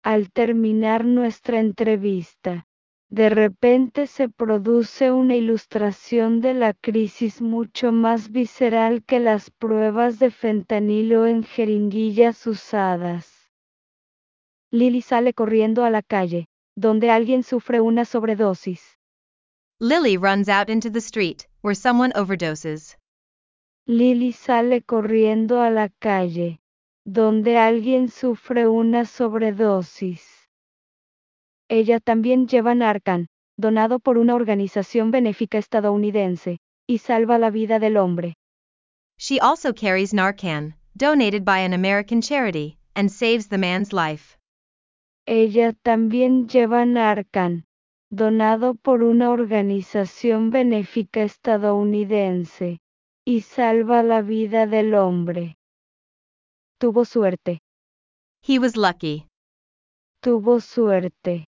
Al 0.03 0.31
terminar 0.31 1.05
nuestra 1.05 1.59
entrevista, 1.59 2.65
de 3.09 3.29
repente 3.29 4.07
se 4.07 4.27
produce 4.27 5.11
una 5.11 5.35
ilustración 5.35 6.41
de 6.41 6.55
la 6.55 6.73
crisis 6.73 7.41
mucho 7.41 7.91
más 7.91 8.31
visceral 8.31 9.03
que 9.03 9.19
las 9.19 9.51
pruebas 9.51 10.17
de 10.17 10.31
fentanilo 10.31 11.27
en 11.27 11.43
jeringuillas 11.43 12.47
usadas. 12.47 13.36
Lily 14.71 15.01
sale 15.01 15.33
corriendo 15.33 15.85
a 15.85 15.89
la 15.89 16.01
calle, 16.01 16.47
donde 16.75 17.09
alguien 17.09 17.43
sufre 17.43 17.79
una 17.79 18.03
sobredosis. 18.03 18.97
Lily 19.79 20.17
runs 20.17 20.49
out 20.49 20.69
into 20.69 20.89
the 20.89 20.99
street, 20.99 21.47
where 21.61 21.75
someone 21.75 22.11
overdoses. 22.15 22.97
Lily 23.87 24.33
sale 24.33 24.81
corriendo 24.81 25.61
a 25.61 25.69
la 25.69 25.87
calle, 25.99 26.59
donde 27.05 27.57
alguien 27.57 28.09
sufre 28.09 28.67
una 28.67 29.05
sobredosis. 29.05 30.49
Ella 31.69 32.01
también 32.01 32.47
lleva 32.47 32.75
Narcan, 32.75 33.27
donado 33.57 33.99
por 33.99 34.17
una 34.17 34.35
organización 34.35 35.11
benéfica 35.11 35.57
estadounidense, 35.57 36.59
y 36.85 36.97
salva 36.97 37.37
la 37.37 37.49
vida 37.49 37.79
del 37.79 37.95
hombre. 37.95 38.35
She 39.17 39.39
also 39.39 39.73
carries 39.73 40.13
Narcan, 40.13 40.75
donated 40.95 41.45
by 41.45 41.59
an 41.59 41.73
American 41.73 42.21
charity, 42.21 42.77
and 42.95 43.09
saves 43.09 43.47
the 43.47 43.57
man's 43.57 43.93
life. 43.93 44.36
Ella 45.29 45.73
también 45.73 46.47
lleva 46.47 46.85
Narcan, 46.85 47.65
donado 48.09 48.75
por 48.75 49.03
una 49.03 49.29
organización 49.29 50.51
benéfica 50.51 51.21
estadounidense, 51.21 52.79
y 53.25 53.41
salva 53.41 54.03
la 54.03 54.21
vida 54.21 54.67
del 54.67 54.93
hombre. 54.93 55.57
Tuvo 56.79 57.03
suerte. 57.03 57.59
He 58.41 58.57
was 58.57 58.77
lucky. 58.77 59.27
Tuvo 60.21 60.61
suerte. 60.61 61.49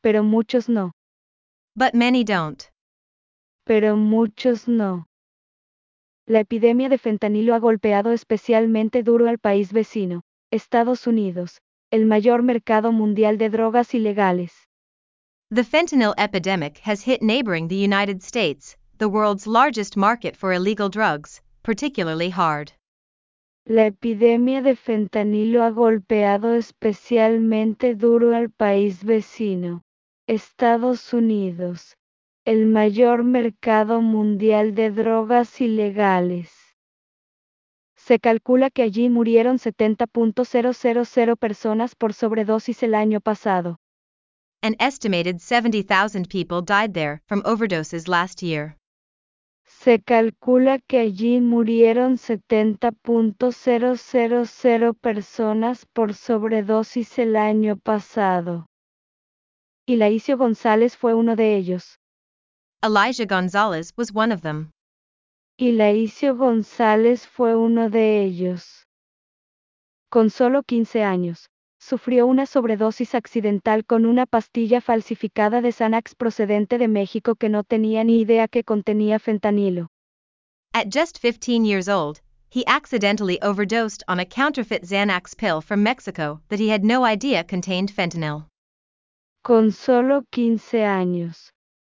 Pero 0.00 0.24
muchos 0.24 0.68
no. 0.68 0.90
But 1.76 1.94
many 1.94 2.24
don't. 2.24 2.64
Pero 3.64 3.96
muchos 3.96 4.66
no. 4.66 5.06
La 6.26 6.40
epidemia 6.40 6.88
de 6.88 6.98
fentanilo 6.98 7.54
ha 7.54 7.60
golpeado 7.60 8.10
especialmente 8.10 9.04
duro 9.04 9.28
al 9.28 9.38
país 9.38 9.72
vecino, 9.72 10.22
Estados 10.50 11.06
Unidos, 11.06 11.60
el 11.90 12.04
mayor 12.04 12.42
mercado 12.42 12.92
mundial 12.92 13.38
de 13.38 13.48
drogas 13.48 13.94
ilegales. 13.94 14.52
The 15.50 15.64
fentanyl 15.64 16.14
epidemic 16.18 16.78
has 16.84 17.02
hit 17.02 17.22
neighboring 17.22 17.68
the 17.68 17.82
United 17.82 18.22
States, 18.22 18.76
the 18.98 19.08
world's 19.08 19.46
largest 19.46 19.96
market 19.96 20.36
for 20.36 20.52
illegal 20.52 20.90
drugs, 20.90 21.40
particularly 21.62 22.30
hard. 22.30 22.72
La 23.64 23.86
epidemia 23.86 24.62
de 24.62 24.76
fentanilo 24.76 25.62
ha 25.62 25.70
golpeado 25.70 26.54
especialmente 26.54 27.94
duro 27.94 28.34
al 28.34 28.50
país 28.50 29.04
vecino, 29.04 29.82
Estados 30.26 31.14
Unidos, 31.14 31.96
el 32.44 32.66
mayor 32.66 33.24
mercado 33.24 34.02
mundial 34.02 34.74
de 34.74 34.90
drogas 34.90 35.60
ilegales. 35.60 36.57
Se 38.08 38.18
calcula 38.18 38.70
que 38.70 38.80
allí 38.80 39.10
murieron 39.10 39.58
70.000 39.58 41.36
personas 41.36 41.94
por 41.94 42.14
sobredosis 42.14 42.82
el 42.82 42.94
año 42.94 43.20
pasado. 43.20 43.76
An 44.62 44.76
estimated 44.80 45.40
70,000 45.40 46.26
people 46.26 46.62
died 46.62 46.94
there 46.94 47.20
from 47.26 47.42
overdoses 47.44 48.08
last 48.08 48.42
year. 48.42 48.78
Se 49.66 49.98
calcula 49.98 50.78
que 50.88 51.00
allí 51.00 51.42
murieron 51.42 52.16
70.000 52.16 54.94
personas 54.94 55.84
por 55.92 56.14
sobredosis 56.14 57.18
el 57.18 57.36
año 57.36 57.76
pasado. 57.76 58.64
Y 59.86 59.96
Laicio 59.96 60.38
González 60.38 60.96
fue 60.96 61.12
uno 61.12 61.36
de 61.36 61.56
ellos. 61.56 61.98
Elijah 62.82 63.26
Gonzalez 63.26 63.92
was 63.98 64.10
one 64.14 64.32
of 64.32 64.40
them. 64.40 64.70
Y 65.60 65.72
Laicio 65.72 66.36
González 66.36 67.26
fue 67.26 67.56
uno 67.56 67.90
de 67.90 68.22
ellos. 68.22 68.86
Con 70.08 70.30
solo 70.30 70.62
15 70.62 71.02
años, 71.02 71.50
sufrió 71.80 72.28
una 72.28 72.46
sobredosis 72.46 73.16
accidental 73.16 73.84
con 73.84 74.06
una 74.06 74.24
pastilla 74.24 74.80
falsificada 74.80 75.60
de 75.60 75.72
Xanax 75.72 76.14
procedente 76.14 76.78
de 76.78 76.86
México 76.86 77.34
que 77.34 77.48
no 77.48 77.64
tenía 77.64 78.04
ni 78.04 78.20
idea 78.20 78.46
que 78.46 78.62
contenía 78.62 79.18
fentanilo. 79.18 79.88
At 80.72 80.90
just 80.90 81.18
15 81.18 81.64
years 81.64 81.88
old, 81.88 82.20
he 82.48 82.64
accidentally 82.68 83.40
overdosed 83.42 84.04
on 84.06 84.20
a 84.20 84.24
counterfeit 84.24 84.84
Xanax 84.84 85.36
pill 85.36 85.60
from 85.60 85.82
Mexico 85.82 86.40
that 86.50 86.60
he 86.60 86.68
had 86.68 86.84
no 86.84 87.04
idea 87.04 87.42
contained 87.42 87.90
fentanyl. 87.90 88.46
Con 89.42 89.72
solo 89.72 90.22
15 90.30 90.84
años, 90.84 91.50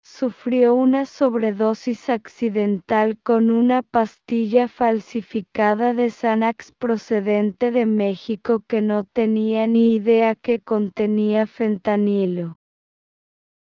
sufrió 0.09 0.73
una 0.73 1.05
sobredosis 1.05 2.09
accidental 2.09 3.17
con 3.21 3.51
una 3.51 3.83
pastilla 3.83 4.67
falsificada 4.67 5.93
de 5.93 6.09
Xanax 6.09 6.71
procedente 6.71 7.71
de 7.71 7.85
México 7.85 8.63
que 8.67 8.81
no 8.81 9.05
tenía 9.05 9.67
ni 9.67 9.93
idea 9.93 10.35
que 10.35 10.59
contenía 10.59 11.45
fentanilo. 11.45 12.57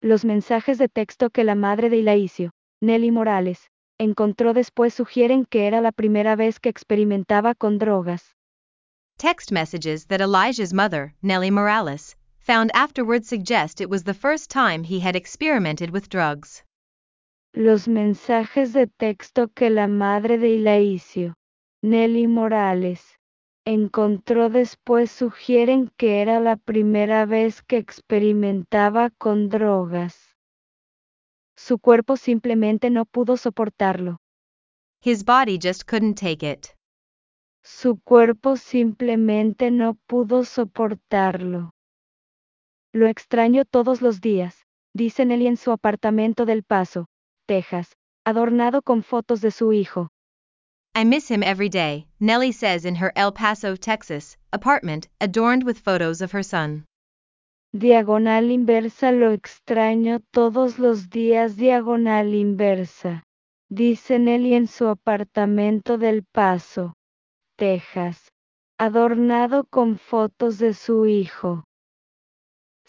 Los 0.03 0.25
mensajes 0.25 0.77
de 0.77 0.88
texto 0.88 1.31
que 1.31 1.44
la 1.44 1.55
madre 1.55 1.88
de 1.88 1.99
Ilaicio, 1.99 2.51
Nelly 2.81 3.11
Morales, 3.11 3.70
encontró 3.99 4.53
después 4.53 4.92
sugieren 4.92 5.47
que 5.47 5.66
era 5.66 5.81
la 5.81 5.92
primera 5.92 6.37
vez 6.37 6.59
que 6.59 6.68
experimentaba 6.68 7.55
con 7.55 7.79
drogas. 7.79 8.35
Text 9.16 9.53
messages 9.53 10.09
that 10.09 10.20
Elijah's 10.20 10.75
mother, 10.75 11.14
Nellie 11.23 11.53
Morales, 11.53 12.16
found 12.45 12.71
afterward 12.75 13.25
suggest 13.25 13.81
it 13.81 13.89
was 13.89 14.05
the 14.05 14.13
first 14.13 14.51
time 14.51 14.85
he 14.85 15.01
had 15.01 15.17
experimented 15.17 15.91
with 15.91 16.11
drugs. 16.11 16.63
Los 17.55 17.89
mensajes 17.89 18.75
de 18.75 18.87
texto 18.87 19.49
que 19.49 19.71
la 19.71 19.87
madre 19.87 20.37
de 20.37 20.51
Ilaicio, 20.57 21.35
Nelly 21.83 22.27
Morales, 22.27 23.01
encontró 23.65 24.51
después 24.51 25.11
sugieren 25.11 25.91
que 25.97 26.21
era 26.21 26.39
la 26.39 26.57
primera 26.57 27.25
vez 27.25 27.63
que 27.63 27.79
experimentaba 27.79 29.09
con 29.17 29.49
drogas. 29.49 30.37
Su 31.57 31.79
cuerpo 31.79 32.19
simplemente 32.19 32.91
no 32.91 33.07
pudo 33.07 33.39
soportarlo. 33.39 34.19
His 35.01 35.25
body 35.25 35.59
just 35.59 35.85
couldn't 35.87 36.19
take 36.19 36.43
it. 36.43 36.75
Su 37.63 37.99
cuerpo 38.05 38.57
simplemente 38.57 39.71
no 39.71 39.95
pudo 40.07 40.45
soportarlo. 40.45 41.74
Lo 42.95 43.09
extraño 43.09 43.65
todos 43.65 44.03
los 44.03 44.21
días, 44.21 44.67
dice 44.95 45.25
Nelly 45.25 45.49
en 45.49 45.57
su 45.57 45.73
apartamento 45.73 46.47
del 46.47 46.63
Paso, 46.63 47.07
Texas, 47.49 47.97
adornado 48.25 48.83
con 48.83 49.03
fotos 49.03 49.41
de 49.41 49.51
su 49.51 49.73
hijo. 49.73 50.11
I 50.95 51.05
miss 51.05 51.29
him 51.29 51.43
every 51.43 51.69
day, 51.69 52.07
Nellie 52.21 52.53
says 52.53 52.85
in 52.85 52.95
her 52.95 53.11
El 53.17 53.33
Paso, 53.33 53.75
Texas, 53.75 54.39
apartment, 54.53 55.09
adorned 55.21 55.65
with 55.65 55.77
photos 55.77 56.23
of 56.23 56.33
her 56.33 56.45
son. 56.45 56.85
Diagonal 57.73 58.53
inversa 58.53 59.11
lo 59.11 59.33
extraño 59.33 60.21
todos 60.31 60.79
los 60.79 61.11
días 61.11 61.57
diagonal 61.57 62.33
inversa, 62.33 63.25
dice 63.69 64.21
Nelly 64.21 64.55
en 64.55 64.69
su 64.69 64.87
apartamento 64.87 65.99
del 65.99 66.23
Paso, 66.23 66.95
Texas, 67.59 68.29
adornado 68.79 69.65
con 69.65 69.99
fotos 69.99 70.59
de 70.59 70.75
su 70.75 71.07
hijo. 71.07 71.65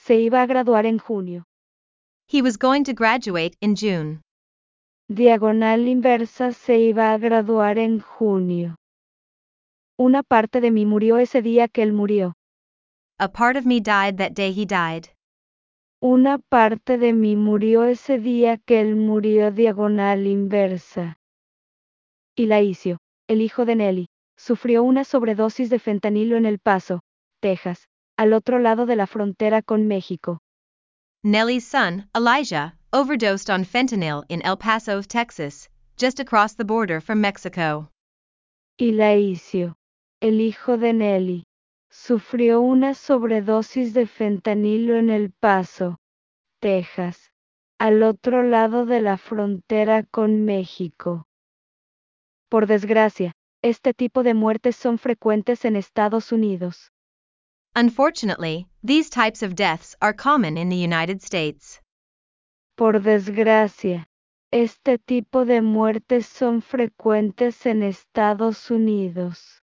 Se 0.05 0.19
iba 0.19 0.43
a 0.43 0.45
graduar 0.45 0.85
en 0.85 0.99
junio. 0.99 1.45
He 2.27 2.43
was 2.43 2.57
going 2.57 2.83
to 2.83 2.93
graduate 2.93 3.57
in 3.59 3.75
June. 3.75 4.21
Diagonal 5.09 5.87
inversa 5.87 6.53
se 6.53 6.77
iba 6.77 7.11
a 7.11 7.17
graduar 7.17 7.79
en 7.79 8.01
junio. 8.01 8.75
Una 9.97 10.21
parte 10.21 10.61
de 10.61 10.69
mí 10.69 10.85
murió 10.85 11.17
ese 11.17 11.41
día 11.41 11.67
que 11.67 11.81
él 11.81 11.91
murió. 11.91 12.33
A 13.17 13.29
part 13.29 13.57
of 13.57 13.65
me 13.65 13.79
died 13.79 14.17
that 14.17 14.33
day 14.33 14.51
he 14.51 14.67
died. 14.67 15.07
Una 15.99 16.37
parte 16.37 16.99
de 16.99 17.11
mí 17.11 17.35
murió 17.35 17.85
ese 17.85 18.19
día 18.19 18.59
que 18.59 18.81
él 18.81 18.95
murió 18.95 19.49
diagonal 19.49 20.27
inversa. 20.27 21.17
Y 22.35 22.45
Laicio, 22.45 22.99
el 23.27 23.41
hijo 23.41 23.65
de 23.65 23.75
Nelly, 23.75 24.05
sufrió 24.37 24.83
una 24.83 25.03
sobredosis 25.03 25.71
de 25.71 25.79
fentanilo 25.79 26.37
en 26.37 26.45
El 26.45 26.59
Paso, 26.59 26.99
Texas, 27.41 27.87
al 28.17 28.33
otro 28.33 28.59
lado 28.59 28.85
de 28.85 28.95
la 28.95 29.07
frontera 29.07 29.61
con 29.61 29.87
México. 29.87 30.39
Nelly's 31.23 31.65
son, 31.67 32.07
Elijah, 32.15 32.75
overdosed 32.93 33.49
on 33.49 33.65
fentanyl 33.65 34.23
in 34.29 34.41
El 34.45 34.57
Paso, 34.57 35.01
Texas, 35.01 35.69
just 35.97 36.19
across 36.19 36.55
the 36.55 36.63
border 36.63 37.01
from 37.01 37.19
Mexico. 37.19 37.89
Y 38.77 38.91
Laicio, 38.91 39.75
el 40.21 40.39
hijo 40.39 40.77
de 40.77 40.93
Nelly, 40.93 41.43
sufrió 41.89 42.61
una 42.61 42.93
sobredosis 42.93 43.93
de 43.93 44.05
fentanilo 44.05 44.95
en 44.95 45.09
El 45.09 45.31
Paso, 45.31 45.97
Texas, 46.59 47.31
al 47.79 48.03
otro 48.03 48.43
lado 48.43 48.85
de 48.85 49.01
la 49.01 49.17
frontera 49.17 50.03
con 50.03 50.45
México. 50.45 51.27
Por 52.49 52.67
desgracia, 52.67 53.33
este 53.61 53.93
tipo 53.93 54.23
de 54.23 54.33
muertes 54.33 54.75
son 54.75 54.97
frecuentes 54.97 55.65
en 55.65 55.75
Estados 55.75 56.31
Unidos. 56.31 56.91
Unfortunately, 57.77 58.67
these 58.81 59.09
types 59.09 59.43
of 59.43 59.53
deaths 59.53 59.97
are 60.01 60.13
common 60.13 60.57
in 60.57 60.69
the 60.69 60.77
United 60.77 61.21
States. 61.21 61.81
Por 62.77 63.01
desgracia, 63.01 64.07
este 64.49 64.97
tipo 64.97 65.43
de 65.43 65.61
muertes 65.61 66.25
son 66.25 66.61
frecuentes 66.61 67.65
en 67.65 67.83
Estados 67.83 68.71
Unidos. 68.71 69.61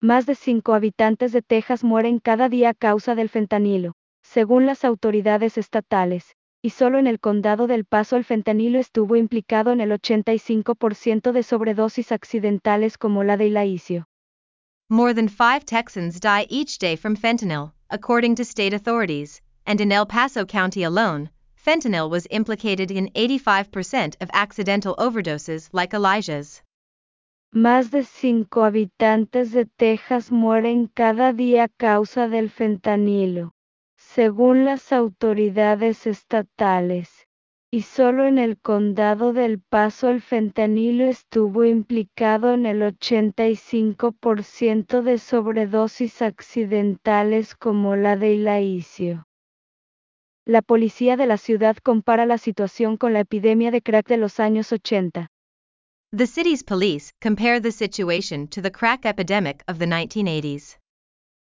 Más 0.00 0.24
de 0.26 0.36
cinco 0.36 0.72
habitantes 0.72 1.32
de 1.32 1.42
Texas 1.42 1.82
mueren 1.82 2.20
cada 2.20 2.48
día 2.48 2.68
a 2.68 2.74
causa 2.74 3.16
del 3.16 3.28
fentanilo, 3.28 3.94
según 4.22 4.64
las 4.64 4.84
autoridades 4.84 5.58
estatales, 5.58 6.36
y 6.62 6.70
solo 6.70 7.00
en 7.00 7.08
el 7.08 7.18
condado 7.18 7.66
del 7.66 7.86
Paso 7.86 8.14
el 8.16 8.24
fentanilo 8.24 8.78
estuvo 8.78 9.16
implicado 9.16 9.72
en 9.72 9.80
el 9.80 9.90
85% 9.90 11.32
de 11.32 11.42
sobredosis 11.42 12.12
accidentales 12.12 12.98
como 12.98 13.24
la 13.24 13.36
de 13.36 13.48
Ilaicio. 13.48 14.06
More 14.88 15.12
than 15.12 15.28
five 15.28 15.64
Texans 15.64 16.20
die 16.20 16.46
each 16.48 16.78
day 16.78 16.96
from 16.96 17.16
fentanyl, 17.16 17.72
according 17.90 18.34
to 18.36 18.44
state 18.44 18.72
authorities, 18.72 19.40
and 19.66 19.80
in 19.80 19.90
El 19.90 20.06
Paso 20.06 20.44
County 20.44 20.82
alone, 20.82 21.30
fentanyl 21.56 22.10
was 22.10 22.26
implicated 22.30 22.90
in 22.90 23.10
85% 23.14 24.16
of 24.20 24.30
accidental 24.32 24.94
overdoses 24.96 25.68
like 25.72 25.94
Elijah's. 25.94 26.62
Más 27.54 27.90
de 27.90 28.04
cinco 28.04 28.62
habitantes 28.62 29.52
de 29.52 29.66
Texas 29.78 30.30
mueren 30.30 30.90
cada 30.94 31.32
día 31.32 31.64
a 31.64 31.68
causa 31.78 32.28
del 32.28 32.48
fentanilo 32.48 33.52
según 34.14 34.64
las 34.64 34.92
autoridades 34.92 36.06
estatales, 36.06 37.23
y 37.74 37.82
solo 37.82 38.24
en 38.24 38.38
el 38.38 38.56
condado 38.56 39.32
del 39.32 39.58
Paso 39.58 40.08
el 40.08 40.22
fentanilo 40.22 41.06
estuvo 41.06 41.64
implicado 41.64 42.54
en 42.54 42.66
el 42.66 42.82
85% 42.82 45.02
de 45.02 45.18
sobredosis 45.18 46.22
accidentales 46.22 47.56
como 47.56 47.96
la 47.96 48.16
de 48.16 48.34
Ilaicio. 48.34 49.26
La 50.46 50.62
policía 50.62 51.16
de 51.16 51.26
la 51.26 51.36
ciudad 51.36 51.76
compara 51.78 52.26
la 52.26 52.38
situación 52.38 52.96
con 52.96 53.12
la 53.12 53.18
epidemia 53.18 53.72
de 53.72 53.82
crack 53.82 54.06
de 54.06 54.18
los 54.18 54.38
años 54.38 54.70
80. 54.70 55.26
The 56.16 56.28
city's 56.28 56.62
police 56.62 57.10
compare 57.20 57.60
the 57.60 57.72
situation 57.72 58.46
to 58.50 58.62
the 58.62 58.70
crack 58.70 59.04
epidemic 59.04 59.64
of 59.66 59.80
the 59.80 59.86
1980s. 59.86 60.76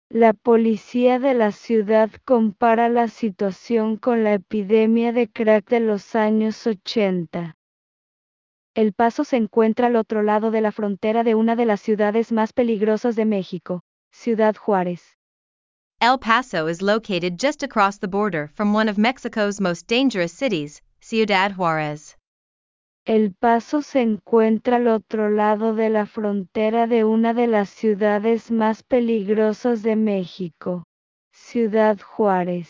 La 0.09 0.31
policía 0.31 1.19
de 1.19 1.33
la 1.33 1.51
ciudad 1.51 2.09
compara 2.23 2.87
la 2.87 3.09
situación 3.09 3.97
con 3.97 4.23
la 4.23 4.35
epidemia 4.35 5.11
de 5.11 5.27
crack 5.27 5.67
de 5.69 5.81
los 5.81 6.15
años 6.15 6.65
80. 6.65 7.57
El 8.73 8.93
Paso 8.93 9.25
se 9.25 9.35
encuentra 9.35 9.87
al 9.87 9.97
otro 9.97 10.23
lado 10.23 10.49
de 10.49 10.61
la 10.61 10.71
frontera 10.71 11.25
de 11.25 11.35
una 11.35 11.57
de 11.57 11.65
las 11.65 11.81
ciudades 11.81 12.31
más 12.31 12.53
peligrosas 12.53 13.17
de 13.17 13.25
México, 13.25 13.81
Ciudad 14.13 14.55
Juárez. 14.55 15.17
El 15.99 16.19
Paso 16.19 16.69
is 16.69 16.81
located 16.81 17.37
just 17.37 17.61
across 17.61 17.99
the 17.99 18.07
border 18.07 18.47
from 18.55 18.73
one 18.73 18.89
of 18.89 18.97
Mexico's 18.97 19.59
most 19.59 19.87
dangerous 19.89 20.31
cities, 20.31 20.81
Ciudad 21.01 21.51
Juárez. 21.57 22.16
El 23.07 23.33
Paso 23.33 23.81
se 23.83 24.01
encuentra 24.01 24.75
al 24.75 24.89
otro 24.89 25.29
lado 25.29 25.73
de 25.73 25.89
la 25.89 26.05
frontera 26.05 26.87
de 26.87 27.05
una 27.05 27.33
de 27.33 27.47
las 27.47 27.69
ciudades 27.69 28.51
más 28.51 28.83
peligrosas 28.83 29.81
de 29.81 29.95
México, 29.95 30.83
Ciudad 31.31 31.97
Juárez. 32.01 32.69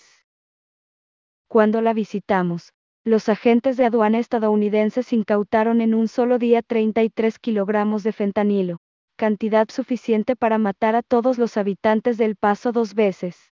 Cuando 1.47 1.82
la 1.82 1.93
visitamos, 1.93 2.71
los 3.04 3.30
agentes 3.30 3.78
de 3.78 3.86
aduana 3.86 4.19
estadounidenses 4.19 5.12
incautaron 5.12 5.82
en 5.82 5.95
un 5.95 6.08
solo 6.08 6.38
día 6.38 6.62
33 6.62 7.39
kilogramos 7.39 8.04
de 8.04 8.12
fentanilo, 8.12 8.78
cantidad 9.15 9.67
suficiente 9.71 10.36
para 10.36 10.60
matar 10.60 10.95
a 10.95 11.02
todos 11.02 11.39
los 11.39 11.58
habitantes 11.58 12.19
del 12.19 12.36
Paso 12.36 12.71
dos 12.71 12.93
veces. 12.93 13.52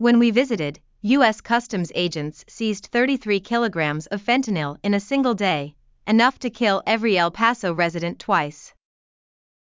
When 0.00 0.18
we 0.18 0.32
visited, 0.32 0.80
U.S. 1.04 1.40
Customs 1.40 1.92
agents 1.94 2.44
seized 2.48 2.90
33 2.90 3.38
kilograms 3.38 4.08
of 4.08 4.20
fentanyl 4.20 4.78
in 4.82 4.94
a 4.94 5.00
single 5.00 5.34
day, 5.34 5.76
enough 6.06 6.38
to 6.38 6.50
kill 6.50 6.82
every 6.86 7.16
El 7.16 7.30
Paso 7.30 7.74
resident 7.74 8.18
twice. 8.18 8.74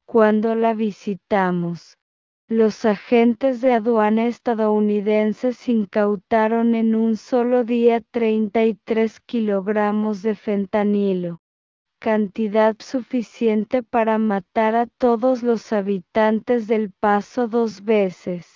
Cuando 0.07 0.55
la 0.55 0.72
visitamos, 0.72 1.98
los 2.48 2.87
agentes 2.87 3.61
de 3.61 3.74
aduana 3.74 4.27
estadounidenses 4.27 5.68
incautaron 5.68 6.74
en 6.74 6.94
un 6.94 7.16
solo 7.16 7.64
día 7.64 8.01
33 8.11 9.20
kilogramos 9.20 10.22
de 10.22 10.35
fentanilo, 10.35 11.40
cantidad 12.01 12.74
suficiente 12.79 13.83
para 13.83 14.16
matar 14.16 14.77
a 14.77 14.87
todos 14.87 15.42
los 15.42 15.72
habitantes 15.74 16.66
del 16.66 16.90
Paso 16.90 17.48
dos 17.48 17.85
veces. 17.85 18.46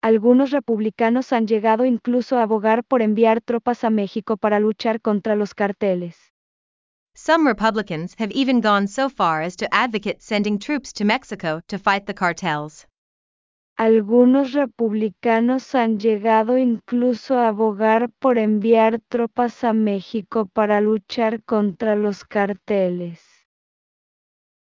Algunos 0.00 0.50
republicanos 0.50 1.32
han 1.32 1.46
llegado 1.46 1.84
incluso 1.84 2.38
a 2.38 2.42
abogar 2.42 2.82
por 2.82 3.02
enviar 3.02 3.40
tropas 3.40 3.84
a 3.84 3.90
México 3.90 4.36
para 4.36 4.58
luchar 4.58 5.00
contra 5.00 5.36
los 5.36 5.54
carteles. 5.54 6.32
Some 7.28 7.46
Republicans 7.46 8.14
have 8.18 8.32
even 8.32 8.62
gone 8.62 8.86
so 8.86 9.10
far 9.10 9.42
as 9.42 9.54
to 9.56 9.68
advocate 9.70 10.22
sending 10.22 10.58
troops 10.58 10.94
to 10.94 11.04
Mexico 11.04 11.60
to 11.68 11.76
fight 11.76 12.06
the 12.06 12.14
cartels. 12.14 12.86
Algunos 13.76 14.54
republicanos 14.54 15.74
han 15.74 15.98
llegado 15.98 16.56
incluso 16.56 17.36
a 17.36 17.48
abogar 17.48 18.08
por 18.18 18.38
enviar 18.38 19.00
tropas 19.10 19.62
a 19.62 19.74
México 19.74 20.46
para 20.46 20.80
luchar 20.80 21.44
contra 21.44 21.96
los 21.96 22.24
carteles. 22.24 23.20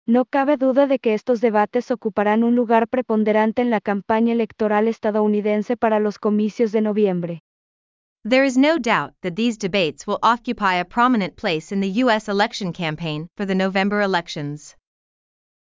No 0.04 0.24
cabe 0.24 0.56
duda 0.56 0.88
de 0.88 0.98
que 0.98 1.14
estos 1.14 1.40
debates 1.40 1.92
ocuparán 1.92 2.42
un 2.42 2.56
lugar 2.56 2.88
preponderante 2.88 3.62
en 3.62 3.70
la 3.70 3.80
campaña 3.80 4.32
electoral 4.32 4.88
estadounidense 4.88 5.76
para 5.76 6.00
los 6.00 6.18
comicios 6.18 6.72
de 6.72 6.80
noviembre. 6.80 7.42
There 8.28 8.42
is 8.42 8.56
no 8.56 8.76
doubt 8.76 9.14
that 9.22 9.36
these 9.36 9.56
debates 9.56 10.04
will 10.04 10.18
occupy 10.20 10.74
a 10.74 10.84
prominent 10.84 11.36
place 11.36 11.70
in 11.70 11.78
the 11.78 12.02
U.S. 12.02 12.28
election 12.28 12.72
campaign 12.72 13.28
for 13.36 13.46
the 13.46 13.54
November 13.54 14.00
elections. 14.00 14.74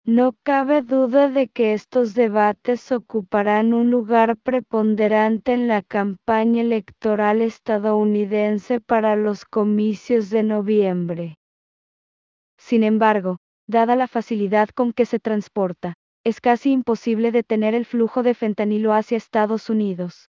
No 0.04 0.34
cabe 0.43 0.82
duda 0.82 1.30
de 1.30 1.47
que 1.47 1.73
estos 1.75 2.15
debates 2.15 2.91
ocuparán 2.91 3.75
un 3.75 3.91
lugar 3.91 4.36
preponderante 4.38 5.54
en 5.54 5.67
la 5.67 5.84
campaña 5.84 6.62
electoral 6.62 7.43
estadounidense 7.43 8.82
para 8.82 9.15
los 9.15 9.45
comicios 9.45 10.32
de 10.32 10.41
noviembre. 10.41 11.36
Sin 12.58 12.84
embargo, 12.84 13.38
dada 13.67 13.95
la 13.95 14.08
facilidad 14.08 14.69
con 14.69 14.91
que 14.91 15.06
se 15.06 15.19
transporta, 15.19 15.93
es 16.23 16.41
casi 16.41 16.71
imposible 16.71 17.32
detener 17.32 17.75
el 17.75 17.86
flujo 17.86 18.23
de 18.23 18.34
fentanilo 18.34 18.91
hacia 18.91 19.17
Estados 19.17 19.69
Unidos. 19.69 20.32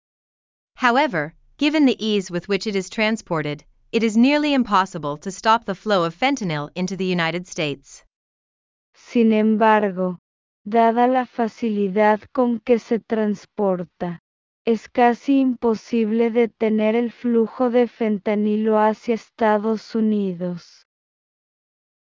However, 0.81 1.35
Given 1.61 1.85
the 1.85 2.03
ease 2.03 2.31
with 2.31 2.49
which 2.49 2.66
it 2.66 2.75
is 2.75 2.88
transported, 2.88 3.64
it 3.92 4.03
is 4.03 4.16
nearly 4.16 4.55
impossible 4.55 5.18
to 5.18 5.31
stop 5.31 5.66
the 5.66 5.75
flow 5.75 6.05
of 6.05 6.14
fentanyl 6.14 6.70
into 6.75 6.96
the 6.96 7.05
United 7.05 7.46
States. 7.46 8.03
Sin 8.94 9.31
embargo, 9.35 10.16
dada 10.64 11.07
la 11.07 11.27
facilidad 11.27 12.23
con 12.33 12.61
que 12.61 12.79
se 12.79 12.99
transporta, 12.99 14.20
es 14.64 14.88
casi 14.88 15.40
imposible 15.40 16.31
detener 16.31 16.96
el 16.96 17.11
flujo 17.12 17.68
de 17.68 17.88
fentanilo 17.88 18.79
hacia 18.79 19.14
Estados 19.14 19.94
Unidos. 19.94 20.87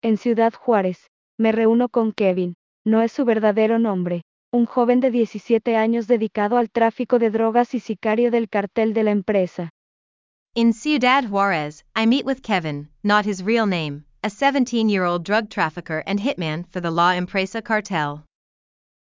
En 0.03 0.19
Ciudad 0.19 0.53
Juárez, 0.53 1.09
me 1.39 1.53
reúno 1.53 1.89
con 1.89 2.13
Kevin, 2.13 2.57
no 2.85 3.01
es 3.01 3.11
su 3.11 3.25
verdadero 3.25 3.79
nombre, 3.79 4.21
un 4.53 4.67
joven 4.67 5.01
de 5.01 5.11
17 5.11 5.77
años 5.77 6.07
dedicado 6.07 6.57
al 6.57 6.71
tráfico 6.71 7.19
de 7.19 7.31
drogas 7.31 7.75
y 7.75 7.81
sicario 7.81 8.31
del 8.31 8.49
cartel 8.49 8.95
de 8.95 9.03
la 9.03 9.11
empresa. 9.11 9.71
In 10.55 10.73
Ciudad 10.73 11.25
Juarez, 11.29 11.85
I 11.95 12.07
meet 12.07 12.25
with 12.25 12.43
Kevin, 12.43 12.89
not 13.03 13.27
his 13.27 13.43
real 13.43 13.67
name, 13.67 14.05
a 14.23 14.31
17 14.31 14.89
year 14.89 15.05
old 15.05 15.25
drug 15.25 15.51
trafficker 15.51 16.03
and 16.07 16.21
hitman 16.21 16.65
for 16.71 16.81
the 16.81 16.91
La 16.91 17.17
Empresa 17.17 17.61
cartel. 17.61 18.25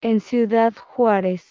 En 0.02 0.20
Ciudad 0.20 0.74
Juárez, 0.74 1.44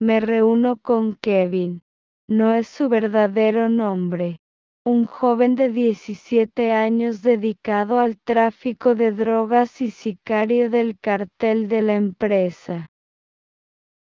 me 0.00 0.20
reúno 0.20 0.76
con 0.82 1.16
Kevin, 1.22 1.82
No 2.28 2.54
es 2.54 2.68
su 2.68 2.88
verdadero 2.88 3.68
nombre. 3.68 4.38
Un 4.84 5.06
joven 5.06 5.54
de 5.54 5.70
17 5.70 6.72
años 6.72 7.22
dedicado 7.22 8.00
al 8.00 8.18
tráfico 8.18 8.94
de 8.94 9.12
drogas 9.12 9.80
y 9.80 9.90
sicario 9.90 10.70
del 10.70 10.98
cartel 10.98 11.68
de 11.68 11.82
la 11.82 11.94
empresa. 11.94 12.86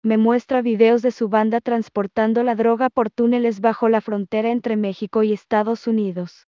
Me 0.05 0.17
muestra 0.17 0.63
videos 0.63 1.01
de 1.01 1.13
su 1.13 1.29
banda 1.29 1.61
transportando 1.61 2.43
la 2.43 2.57
droga 2.57 2.91
por 2.91 3.09
túneles 3.09 3.61
bajo 3.61 3.89
la 3.89 4.01
frontera 4.01 4.51
entre 4.51 4.77
México 4.77 5.23
y 5.23 5.33
Estados 5.33 5.87
Unidos. 5.87 6.49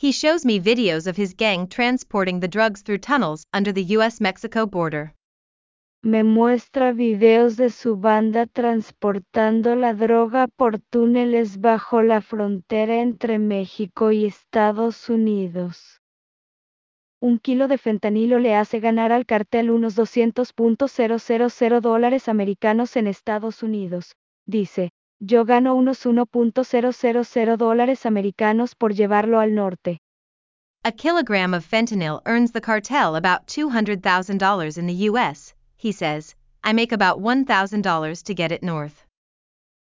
He 0.00 0.10
shows 0.10 0.46
me 0.46 0.58
videos 0.58 1.06
of 1.06 1.18
his 1.18 1.34
gang 1.36 1.68
transporting 1.68 2.40
the 2.40 2.48
drugs 2.48 2.82
through 2.82 3.00
tunnels 3.00 3.44
under 3.52 3.74
the 3.74 3.84
US 3.98 4.22
Mexico 4.22 4.66
border. 4.66 5.14
Me 6.02 6.24
muestra 6.24 6.92
videos 6.92 7.56
de 7.56 7.68
su 7.68 7.96
banda 7.96 8.46
transportando 8.46 9.76
la 9.76 9.92
droga 9.92 10.48
por 10.48 10.78
túneles 10.78 11.60
bajo 11.60 12.00
la 12.00 12.22
frontera 12.22 13.02
entre 13.02 13.38
México 13.38 14.12
y 14.12 14.24
Estados 14.24 15.10
Unidos. 15.10 16.01
Un 17.22 17.38
kilo 17.38 17.68
de 17.68 17.78
fentanilo 17.78 18.40
le 18.40 18.56
hace 18.56 18.80
ganar 18.80 19.12
al 19.12 19.26
cartel 19.26 19.70
unos 19.70 19.96
200.000 19.96 21.80
dólares 21.80 22.28
americanos 22.28 22.96
en 22.96 23.06
Estados 23.06 23.62
Unidos, 23.62 24.16
dice. 24.44 24.90
Yo 25.20 25.44
gano 25.44 25.76
unos 25.76 26.04
1.000 26.04 27.56
dólares 27.56 28.06
americanos 28.06 28.74
por 28.74 28.92
llevarlo 28.94 29.38
al 29.38 29.54
norte. 29.54 30.00
A 30.82 30.90
kilogram 30.90 31.54
of 31.54 31.64
fentanyl 31.64 32.20
earns 32.26 32.50
the 32.50 32.60
cartel 32.60 33.14
about 33.14 33.46
$200,000 33.46 34.76
in 34.76 34.88
the 34.88 35.08
US, 35.08 35.54
he 35.76 35.92
says. 35.92 36.34
I 36.64 36.72
make 36.72 36.90
about 36.90 37.20
$1,000 37.20 38.22
to 38.24 38.34
get 38.34 38.50
it 38.50 38.64
north. 38.64 39.06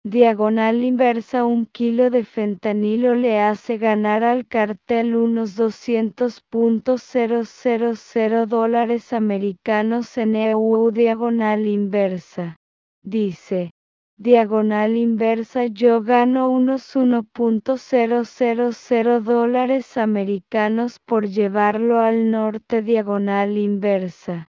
Diagonal 0.04 0.84
inversa 0.84 1.46
un 1.46 1.68
kilo 1.68 2.10
de 2.10 2.26
fentanilo 2.26 3.14
le 3.14 3.40
hace 3.40 3.78
ganar 3.78 4.24
al 4.24 4.48
cartel 4.48 5.16
unos 5.16 5.56
200.000 5.56 8.48
dólares 8.48 9.14
americanos 9.14 10.18
en 10.18 10.36
EU 10.36 10.90
diagonal 10.90 11.68
inversa. 11.68 12.56
Dice 13.04 13.70
diagonal 14.18 14.98
inversa 14.98 15.68
yo 15.68 16.02
gano 16.02 16.50
unos 16.50 16.96
1.000 16.96 19.24
dólares 19.24 19.98
americanos 19.98 20.98
por 21.06 21.28
llevarlo 21.28 22.00
al 22.00 22.32
norte 22.32 22.82
diagonal 22.82 23.56
inversa. 23.56 24.50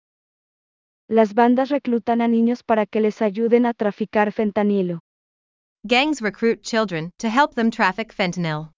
Las 1.09 1.35
bandas 1.35 1.69
reclutan 1.69 2.21
a 2.21 2.29
niños 2.29 2.63
para 2.63 2.87
que 2.87 3.01
les 3.01 3.21
ayuden 3.23 3.67
a 3.67 3.75
traficar 3.75 4.31
fentanilo. 4.31 5.01
Gangs 5.85 6.23
recruit 6.23 6.63
children 6.63 7.11
to 7.19 7.29
help 7.29 7.55
them 7.55 7.71
traffic 7.71 8.13
fentanyl. 8.15 8.71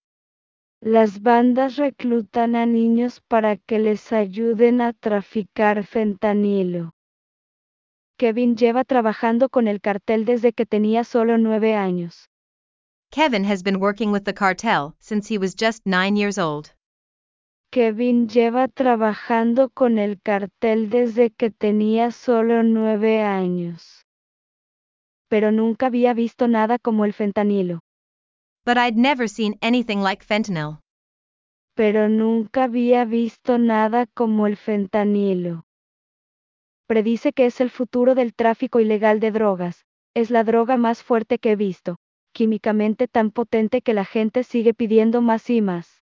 Las 0.81 1.19
bandas 1.19 1.77
reclutan 1.77 2.57
a 2.57 2.65
niños 2.65 3.21
para 3.29 3.57
que 3.57 3.79
les 3.79 4.11
ayuden 4.11 4.81
a 4.81 4.95
traficar 4.95 5.85
fentanilo. 5.85 6.93
Kevin 8.19 8.57
lleva 8.57 8.85
trabajando 8.85 9.51
con 9.51 9.69
el 9.69 9.81
cartel 9.81 10.25
desde 10.25 10.53
que 10.53 10.65
tenía 10.65 11.05
solo 11.05 11.37
nueve 11.37 11.75
años. 11.75 12.29
Kevin 13.11 13.45
has 13.45 13.63
been 13.63 13.81
working 13.81 14.11
with 14.11 14.25
the 14.25 14.33
cartel 14.33 14.95
since 14.99 15.29
he 15.29 15.37
was 15.37 15.55
just 15.55 15.85
nine 15.85 16.17
years 16.17 16.39
old. 16.39 16.73
Kevin 17.71 18.29
lleva 18.29 18.69
trabajando 18.69 19.69
con 19.69 19.99
el 19.99 20.21
cartel 20.23 20.89
desde 20.89 21.31
que 21.31 21.51
tenía 21.51 22.13
solo 22.13 22.63
nueve 22.63 23.21
años. 23.21 24.04
Pero 25.35 25.51
nunca 25.51 25.87
había 25.87 26.15
visto 26.15 26.47
nada 26.47 26.79
como 26.79 27.05
el 27.05 27.13
fentanilo. 27.13 27.81
But 28.65 28.77
I'd 28.77 28.97
never 28.97 29.29
seen 29.29 29.59
anything 29.61 29.99
like 29.99 30.25
fentanyl. 30.25 30.79
Pero 31.75 32.09
nunca 32.09 32.63
había 32.63 33.05
visto 33.05 33.59
nada 33.59 34.07
como 34.15 34.47
el 34.47 34.57
fentanilo 34.57 35.65
predice 36.87 37.33
que 37.33 37.47
es 37.47 37.61
el 37.61 37.71
futuro 37.71 38.15
del 38.15 38.33
tráfico 38.33 38.79
ilegal 38.79 39.19
de 39.19 39.33
drogas. 39.33 39.85
Es 40.15 40.31
la 40.31 40.45
droga 40.45 40.77
más 40.77 41.03
fuerte 41.03 41.41
que 41.41 41.51
he 41.51 41.57
visto, 41.57 41.97
químicamente 42.33 43.09
tan 43.09 43.33
potente 43.33 43.83
que 43.83 43.93
la 43.93 44.05
gente 44.05 44.45
sigue 44.45 44.73
pidiendo 44.73 45.21
más 45.21 45.51
y 45.51 45.61
más. 45.61 46.01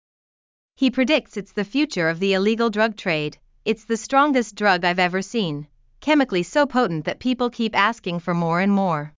He 0.76 0.92
predicts 0.92 1.36
it's 1.36 1.52
the 1.52 1.64
future 1.64 2.08
of 2.08 2.20
the 2.20 2.34
illegal 2.34 2.70
drug 2.70 2.94
trade. 2.94 3.38
It's 3.64 3.86
the 3.86 3.96
strongest 3.96 4.54
drug 4.54 4.84
I've 4.84 5.00
ever 5.00 5.20
seen, 5.20 5.66
chemically 6.00 6.44
so 6.44 6.64
potent 6.66 7.06
that 7.06 7.18
people 7.18 7.50
keep 7.50 7.74
asking 7.74 8.20
for 8.20 8.32
more 8.32 8.60
and 8.60 8.72
more. 8.72 9.15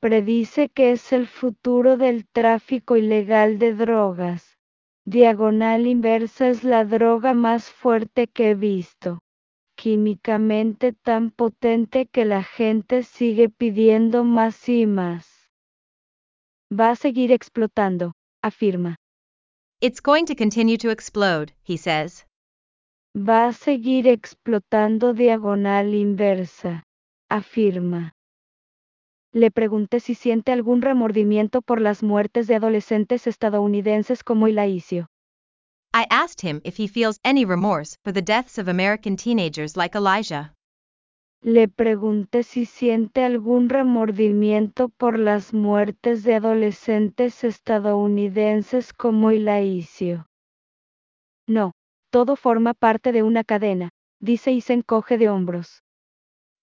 Predice 0.00 0.68
que 0.68 0.92
es 0.92 1.12
el 1.12 1.26
futuro 1.26 1.96
del 1.96 2.26
tráfico 2.26 2.96
ilegal 2.96 3.58
de 3.58 3.74
drogas. 3.74 4.56
Diagonal 5.04 5.86
inversa 5.86 6.48
es 6.48 6.64
la 6.64 6.84
droga 6.84 7.34
más 7.34 7.70
fuerte 7.70 8.26
que 8.26 8.50
he 8.50 8.54
visto 8.54 9.20
químicamente 9.78 10.92
tan 10.92 11.30
potente 11.30 12.06
que 12.06 12.24
la 12.24 12.42
gente 12.42 13.04
sigue 13.04 13.48
pidiendo 13.48 14.24
más 14.24 14.68
y 14.68 14.86
más. 14.86 15.52
Va 16.68 16.90
a 16.90 16.96
seguir 16.96 17.30
explotando, 17.30 18.12
afirma. 18.42 18.96
It's 19.80 20.02
going 20.02 20.24
to 20.24 20.34
continue 20.34 20.76
to 20.78 20.90
explode, 20.90 21.52
he 21.62 21.78
says. 21.78 22.26
Va 23.14 23.46
a 23.46 23.52
seguir 23.52 24.08
explotando 24.08 25.14
diagonal 25.14 25.94
inversa, 25.94 26.82
afirma. 27.30 28.14
Le 29.32 29.50
pregunté 29.50 30.00
si 30.00 30.14
siente 30.14 30.52
algún 30.52 30.80
remordimiento 30.80 31.60
por 31.60 31.80
las 31.80 32.02
muertes 32.02 32.46
de 32.46 32.54
adolescentes 32.54 33.26
estadounidenses 33.26 34.24
como 34.24 34.48
Ilaicio. 34.48 35.08
I 35.94 36.06
asked 36.10 36.42
him 36.42 36.60
if 36.64 36.78
he 36.78 36.88
feels 36.88 37.18
any 37.24 37.44
remorse 37.44 37.96
for 38.04 38.12
the 38.12 38.22
deaths 38.22 38.58
of 38.58 38.68
American 38.68 39.16
teenagers 39.16 39.76
like 39.76 39.96
Elijah. 39.96 40.54
Le 41.42 41.68
pregunté 41.68 42.42
si 42.42 42.64
siente 42.64 43.22
algún 43.22 43.68
remordimiento 43.68 44.88
por 44.88 45.18
las 45.18 45.54
muertes 45.54 46.24
de 46.24 46.34
adolescentes 46.34 47.44
estadounidenses 47.44 48.92
como 48.92 49.30
Ilaicio. 49.30 50.26
No, 51.46 51.72
todo 52.10 52.34
forma 52.34 52.74
parte 52.74 53.12
de 53.12 53.22
una 53.22 53.44
cadena, 53.44 53.90
dice 54.20 54.50
y 54.52 54.60
se 54.60 54.72
encoge 54.72 55.16
de 55.16 55.28
hombros. 55.28 55.82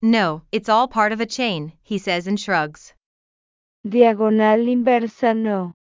No, 0.02 0.44
it's 0.52 0.70
all 0.70 0.88
part 0.88 1.12
of 1.12 1.22
a 1.22 1.26
chain, 1.26 1.74
he 1.82 1.98
says 1.98 2.28
and 2.28 2.40
shrugs. 2.40 2.94
Diagonal 3.84 4.68
inversa 4.68 5.34
no. 5.36 5.74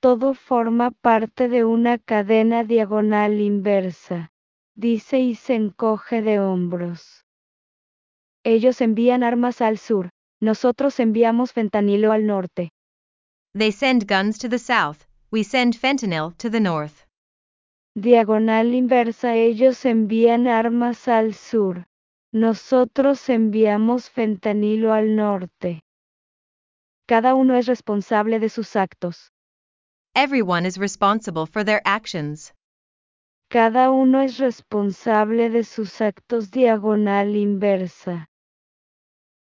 Todo 0.00 0.34
forma 0.34 0.90
parte 1.02 1.48
de 1.48 1.64
una 1.64 1.98
cadena 1.98 2.62
diagonal 2.62 3.40
inversa, 3.40 4.30
dice 4.76 5.18
y 5.18 5.34
se 5.34 5.54
encoge 5.54 6.22
de 6.22 6.38
hombros. 6.38 7.24
Ellos 8.44 8.80
envían 8.80 9.22
armas 9.22 9.60
al 9.60 9.78
sur, 9.78 10.10
nosotros 10.40 11.00
enviamos 11.00 11.52
fentanilo 11.52 12.12
al 12.12 12.26
norte. 12.26 12.70
They 13.54 13.72
send 13.72 14.06
guns 14.06 14.38
to 14.38 14.48
the 14.48 14.58
south, 14.58 15.06
we 15.32 15.42
send 15.42 15.74
fentanyl 15.74 16.36
to 16.38 16.48
the 16.48 16.60
north. 16.60 17.06
Diagonal 17.96 18.74
inversa 18.74 19.34
ellos 19.34 19.84
envían 19.84 20.46
armas 20.46 21.08
al 21.08 21.34
sur, 21.34 21.86
nosotros 22.32 23.28
enviamos 23.30 24.10
fentanilo 24.10 24.92
al 24.92 25.16
norte. 25.16 25.80
Cada 27.06 27.34
uno 27.34 27.56
es 27.56 27.66
responsable 27.66 28.38
de 28.38 28.50
sus 28.50 28.76
actos. 28.76 29.32
Everyone 30.14 30.66
is 30.66 30.76
responsible 30.76 31.46
for 31.46 31.64
their 31.64 31.80
actions. 31.84 32.54
Cada 33.50 33.90
uno 33.90 34.20
es 34.20 34.36
responsable 34.38 35.48
de 35.48 35.64
sus 35.64 36.02
actos 36.02 36.50
diagonal 36.50 37.34
inversa. 37.34 38.26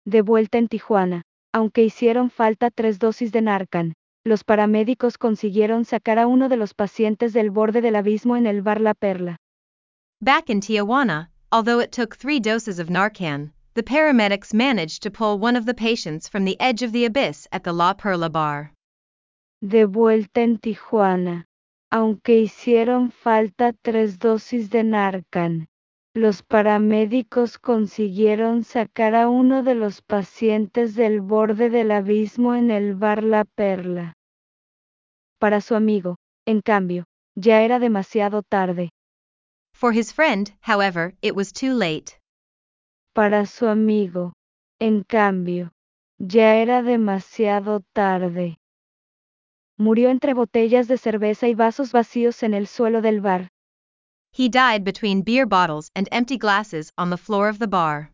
De 0.05 0.21
vuelta 0.21 0.59
en 0.59 0.67
Tijuana, 0.67 1.23
aunque 1.51 1.83
hicieron 1.83 2.29
falta 2.29 2.69
tres 2.69 2.99
dosis 2.99 3.31
de 3.31 3.41
Narcan, 3.41 3.93
los 4.23 4.43
paramédicos 4.43 5.17
consiguieron 5.17 5.85
sacar 5.85 6.19
a 6.19 6.27
uno 6.27 6.49
de 6.49 6.57
los 6.57 6.75
pacientes 6.75 7.33
del 7.33 7.49
borde 7.49 7.81
del 7.81 7.95
abismo 7.95 8.37
en 8.37 8.45
el 8.45 8.61
bar 8.61 8.79
La 8.79 8.93
Perla. 8.93 9.37
Back 10.21 10.49
in 10.49 10.59
Tijuana, 10.59 11.31
although 11.55 11.79
it 11.79 11.89
took 11.89 12.13
three 12.13 12.37
doses 12.37 12.79
of 12.79 12.89
Narcan, 12.89 13.49
the 13.75 13.81
paramedics 13.83 14.53
managed 14.53 15.01
to 15.01 15.09
pull 15.09 15.39
one 15.39 15.55
of 15.55 15.65
the 15.65 15.73
patients 15.73 16.27
from 16.27 16.43
the 16.43 16.59
edge 16.59 16.81
of 16.83 16.91
the 16.91 17.05
abyss 17.05 17.47
at 17.53 17.63
the 17.63 17.71
La 17.71 17.93
Perla 17.93 18.29
bar. 18.29 18.73
De 19.61 19.85
vuelta 19.85 20.41
en 20.41 20.57
Tijuana, 20.57 21.45
aunque 21.93 22.41
hicieron 22.41 23.09
falta 23.09 23.73
tres 23.85 24.19
dosis 24.19 24.69
de 24.69 24.83
Narcan, 24.83 25.65
los 26.13 26.41
paramédicos 26.43 27.57
consiguieron 27.57 28.65
sacar 28.65 29.15
a 29.15 29.29
uno 29.29 29.63
de 29.63 29.75
los 29.75 30.01
pacientes 30.01 30.93
del 30.93 31.21
borde 31.21 31.69
del 31.69 31.91
abismo 31.91 32.53
en 32.53 32.69
el 32.69 32.95
bar 32.95 33.23
La 33.23 33.45
Perla. 33.45 34.13
Para 35.39 35.61
su 35.61 35.75
amigo, 35.75 36.17
en 36.45 36.59
cambio, 36.59 37.05
ya 37.33 37.61
era 37.61 37.79
demasiado 37.79 38.43
tarde. 38.43 38.89
For 39.75 39.91
his 39.91 40.13
friend, 40.13 40.53
however, 40.61 41.13
it 41.21 41.35
was 41.35 41.51
too 41.51 41.73
late. 41.73 42.17
Para 43.13 43.45
su 43.45 43.67
amigo, 43.67 44.31
en 44.79 45.03
cambio, 45.03 45.71
ya 46.17 46.55
era 46.55 46.81
demasiado 46.81 47.83
tarde. 47.93 48.57
Murió 49.77 50.09
entre 50.09 50.33
botellas 50.33 50.87
de 50.87 50.97
cerveza 50.97 51.49
y 51.49 51.55
vasos 51.55 51.91
vacíos 51.91 52.41
en 52.43 52.53
el 52.53 52.67
suelo 52.67 53.01
del 53.01 53.19
bar. 53.19 53.49
He 54.31 54.47
died 54.47 54.85
between 54.85 55.23
beer 55.23 55.45
bottles 55.45 55.91
and 55.93 56.07
empty 56.09 56.37
glasses 56.37 56.93
on 56.97 57.09
the 57.09 57.17
floor 57.17 57.49
of 57.49 57.59
the 57.59 57.67
bar. 57.67 58.13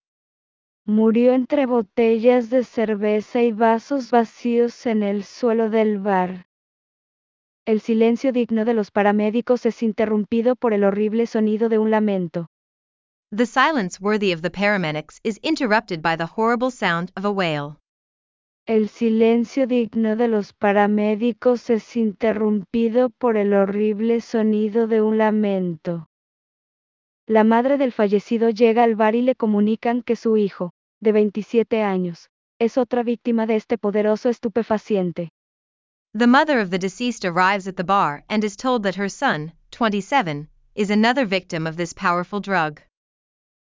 Murió 0.87 1.33
entre 1.33 1.67
botellas 1.67 2.49
de 2.49 2.63
cerveza 2.63 3.43
y 3.43 3.51
vasos 3.51 4.09
vacíos 4.09 4.87
en 4.87 5.03
el 5.03 5.23
suelo 5.23 5.69
del 5.69 5.99
bar. 5.99 6.43
El 7.71 7.79
silencio 7.79 8.33
digno 8.33 8.65
de 8.65 8.73
los 8.73 8.91
paramédicos 8.91 9.65
es 9.65 9.81
interrumpido 9.81 10.57
por 10.57 10.73
el 10.73 10.83
horrible 10.83 11.25
sonido 11.25 11.69
de 11.69 11.77
un 11.77 11.89
lamento. 11.89 12.49
The 13.33 13.45
silence 13.45 13.97
worthy 14.01 14.33
of 14.33 14.41
the 14.41 14.51
paramedics 14.51 15.21
is 15.23 15.39
interrupted 15.41 16.01
by 16.01 16.17
the 16.17 16.27
horrible 16.35 16.69
sound 16.69 17.11
of 17.15 17.23
a 17.23 17.31
wail. 17.31 17.77
El 18.67 18.89
silencio 18.89 19.67
digno 19.67 20.17
de 20.17 20.27
los 20.27 20.51
paramédicos 20.51 21.69
es 21.69 21.95
interrumpido 21.95 23.09
por 23.09 23.37
el 23.37 23.53
horrible 23.53 24.19
sonido 24.19 24.87
de 24.87 25.01
un 25.01 25.17
lamento. 25.17 26.09
La 27.25 27.45
madre 27.45 27.77
del 27.77 27.93
fallecido 27.93 28.49
llega 28.49 28.83
al 28.83 28.97
bar 28.97 29.15
y 29.15 29.21
le 29.21 29.35
comunican 29.35 30.01
que 30.01 30.17
su 30.17 30.35
hijo, 30.35 30.73
de 30.99 31.13
27 31.13 31.83
años, 31.83 32.31
es 32.59 32.77
otra 32.77 33.03
víctima 33.03 33.45
de 33.45 33.55
este 33.55 33.77
poderoso 33.77 34.27
estupefaciente. 34.27 35.31
The 36.13 36.27
mother 36.27 36.59
of 36.59 36.71
the 36.71 36.77
deceased 36.77 37.23
arrives 37.23 37.69
at 37.69 37.77
the 37.77 37.85
bar 37.85 38.25
and 38.27 38.43
is 38.43 38.57
told 38.57 38.83
that 38.83 38.95
her 38.95 39.07
son, 39.07 39.53
27, 39.71 40.49
is 40.75 40.89
another 40.89 41.25
victim 41.25 41.65
of 41.65 41.77
this 41.77 41.93
powerful 41.93 42.41
drug. 42.41 42.81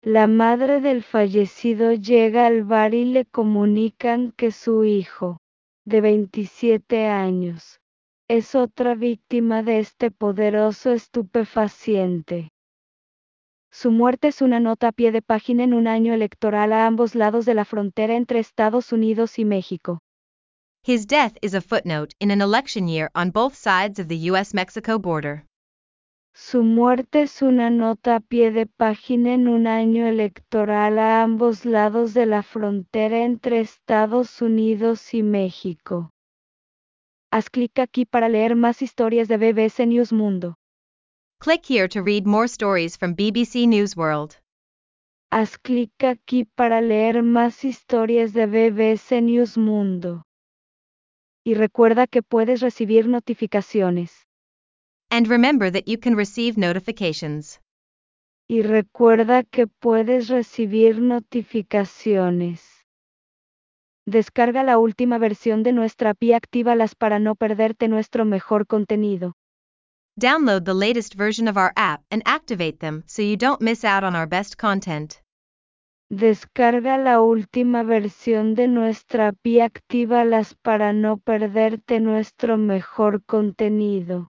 La 0.05 0.29
madre 0.29 0.81
del 0.81 1.03
fallecido 1.03 1.95
llega 1.95 2.47
al 2.47 2.63
bar 2.63 2.95
y 2.95 3.05
le 3.07 3.25
comunican 3.25 4.31
que 4.37 4.53
su 4.53 4.85
hijo, 4.85 5.39
de 5.85 6.01
27 6.01 7.09
años, 7.09 7.81
es 8.29 8.55
otra 8.55 8.95
víctima 8.95 9.65
de 9.65 9.81
este 9.81 10.13
poderoso 10.13 10.93
estupefaciente. 10.93 12.51
Su 13.73 13.91
muerte 13.91 14.29
es 14.29 14.43
una 14.43 14.61
nota 14.61 14.89
a 14.89 14.93
pie 14.93 15.11
de 15.11 15.23
página 15.23 15.65
en 15.65 15.75
un 15.75 15.89
año 15.89 16.15
electoral 16.15 16.73
a 16.73 16.87
ambos 16.87 17.17
lados 17.17 17.47
de 17.47 17.55
la 17.55 17.65
frontera 17.65 18.15
entre 18.15 18.39
Estados 18.39 18.93
Unidos 18.93 19.41
y 19.41 19.45
México. 19.45 19.99
His 20.89 21.05
death 21.05 21.37
is 21.43 21.53
a 21.53 21.61
footnote 21.61 22.15
in 22.19 22.31
an 22.31 22.41
election 22.41 22.89
year 22.89 23.11
on 23.15 23.29
both 23.29 23.55
sides 23.55 23.99
of 23.99 24.09
the 24.09 24.31
US 24.31 24.55
Mexico 24.55 24.99
border. 24.99 25.45
Su 26.35 26.63
muerte 26.63 27.21
es 27.21 27.43
una 27.43 27.69
nota 27.69 28.17
a 28.17 28.21
pie 28.21 28.51
de 28.51 28.65
página 28.65 29.35
en 29.35 29.49
un 29.49 29.67
año 29.67 30.07
electoral 30.07 30.99
a 30.99 31.23
ambos 31.23 31.67
lados 31.67 32.15
de 32.15 32.25
la 32.25 32.43
frontera 32.43 33.23
entre 33.23 33.61
Estados 33.61 34.41
Unidos 34.41 35.13
y 35.13 35.23
México. 35.23 36.09
Haz 37.31 37.51
clic 37.51 37.79
aquí 37.79 38.07
para 38.07 38.31
leer 38.31 38.57
más 38.57 38.81
historias 38.81 39.29
de 39.29 39.37
BBC 39.37 39.87
News 39.87 40.11
Mundo. 40.11 40.55
Click 41.39 41.67
here 41.67 41.87
to 41.87 42.03
read 42.03 42.27
more 42.27 42.49
stories 42.49 42.97
from 42.97 43.15
BBC 43.15 43.69
News 43.69 43.95
World. 43.95 44.39
Haz 45.31 45.59
clic 45.59 45.93
aquí 46.03 46.47
para 46.47 46.81
leer 46.81 47.23
más 47.23 47.63
historias 47.63 48.33
de 48.33 48.47
BBC 48.47 49.21
News 49.21 49.59
Mundo. 49.59 50.23
Y 51.49 51.55
recuerda 51.55 52.07
que 52.07 52.23
puedes 52.23 52.61
recibir 52.61 53.09
notificaciones. 53.09 54.27
And 55.09 55.27
remember 55.27 55.73
that 55.73 55.85
you 55.87 55.99
can 55.99 56.15
receive 56.15 56.59
notifications. 56.59 57.63
Y 58.47 58.61
recuerda 58.61 59.45
que 59.45 59.67
puedes 59.67 60.29
recibir 60.29 61.01
notificaciones. 61.01 62.85
Descarga 64.05 64.63
la 64.63 64.77
última 64.77 65.17
versión 65.17 65.63
de 65.63 65.73
nuestra 65.73 66.11
API 66.11 66.35
Actívalas 66.35 66.95
para 66.95 67.19
no 67.19 67.35
perderte 67.35 67.89
nuestro 67.89 68.27
mejor 68.27 68.67
contenido. 68.67 69.33
Download 70.21 70.63
the 70.67 70.75
latest 70.75 71.15
version 71.15 71.49
of 71.49 71.57
our 71.57 71.73
app 71.77 72.03
and 72.11 72.23
activate 72.27 72.81
them 72.81 73.05
so 73.07 73.23
you 73.23 73.39
don't 73.39 73.63
miss 73.63 73.87
out 73.87 74.05
on 74.05 74.15
our 74.15 74.29
best 74.29 74.59
content. 74.59 75.23
Descarga 76.11 76.97
la 76.97 77.21
última 77.21 77.83
versión 77.83 78.55
de 78.55 78.67
nuestra 78.67 79.29
API 79.29 79.61
Actívalas 79.61 80.55
para 80.55 80.95
no 80.95 81.19
perderte 81.19 82.01
nuestro 82.01 82.57
mejor 82.57 83.23
contenido. 83.25 84.31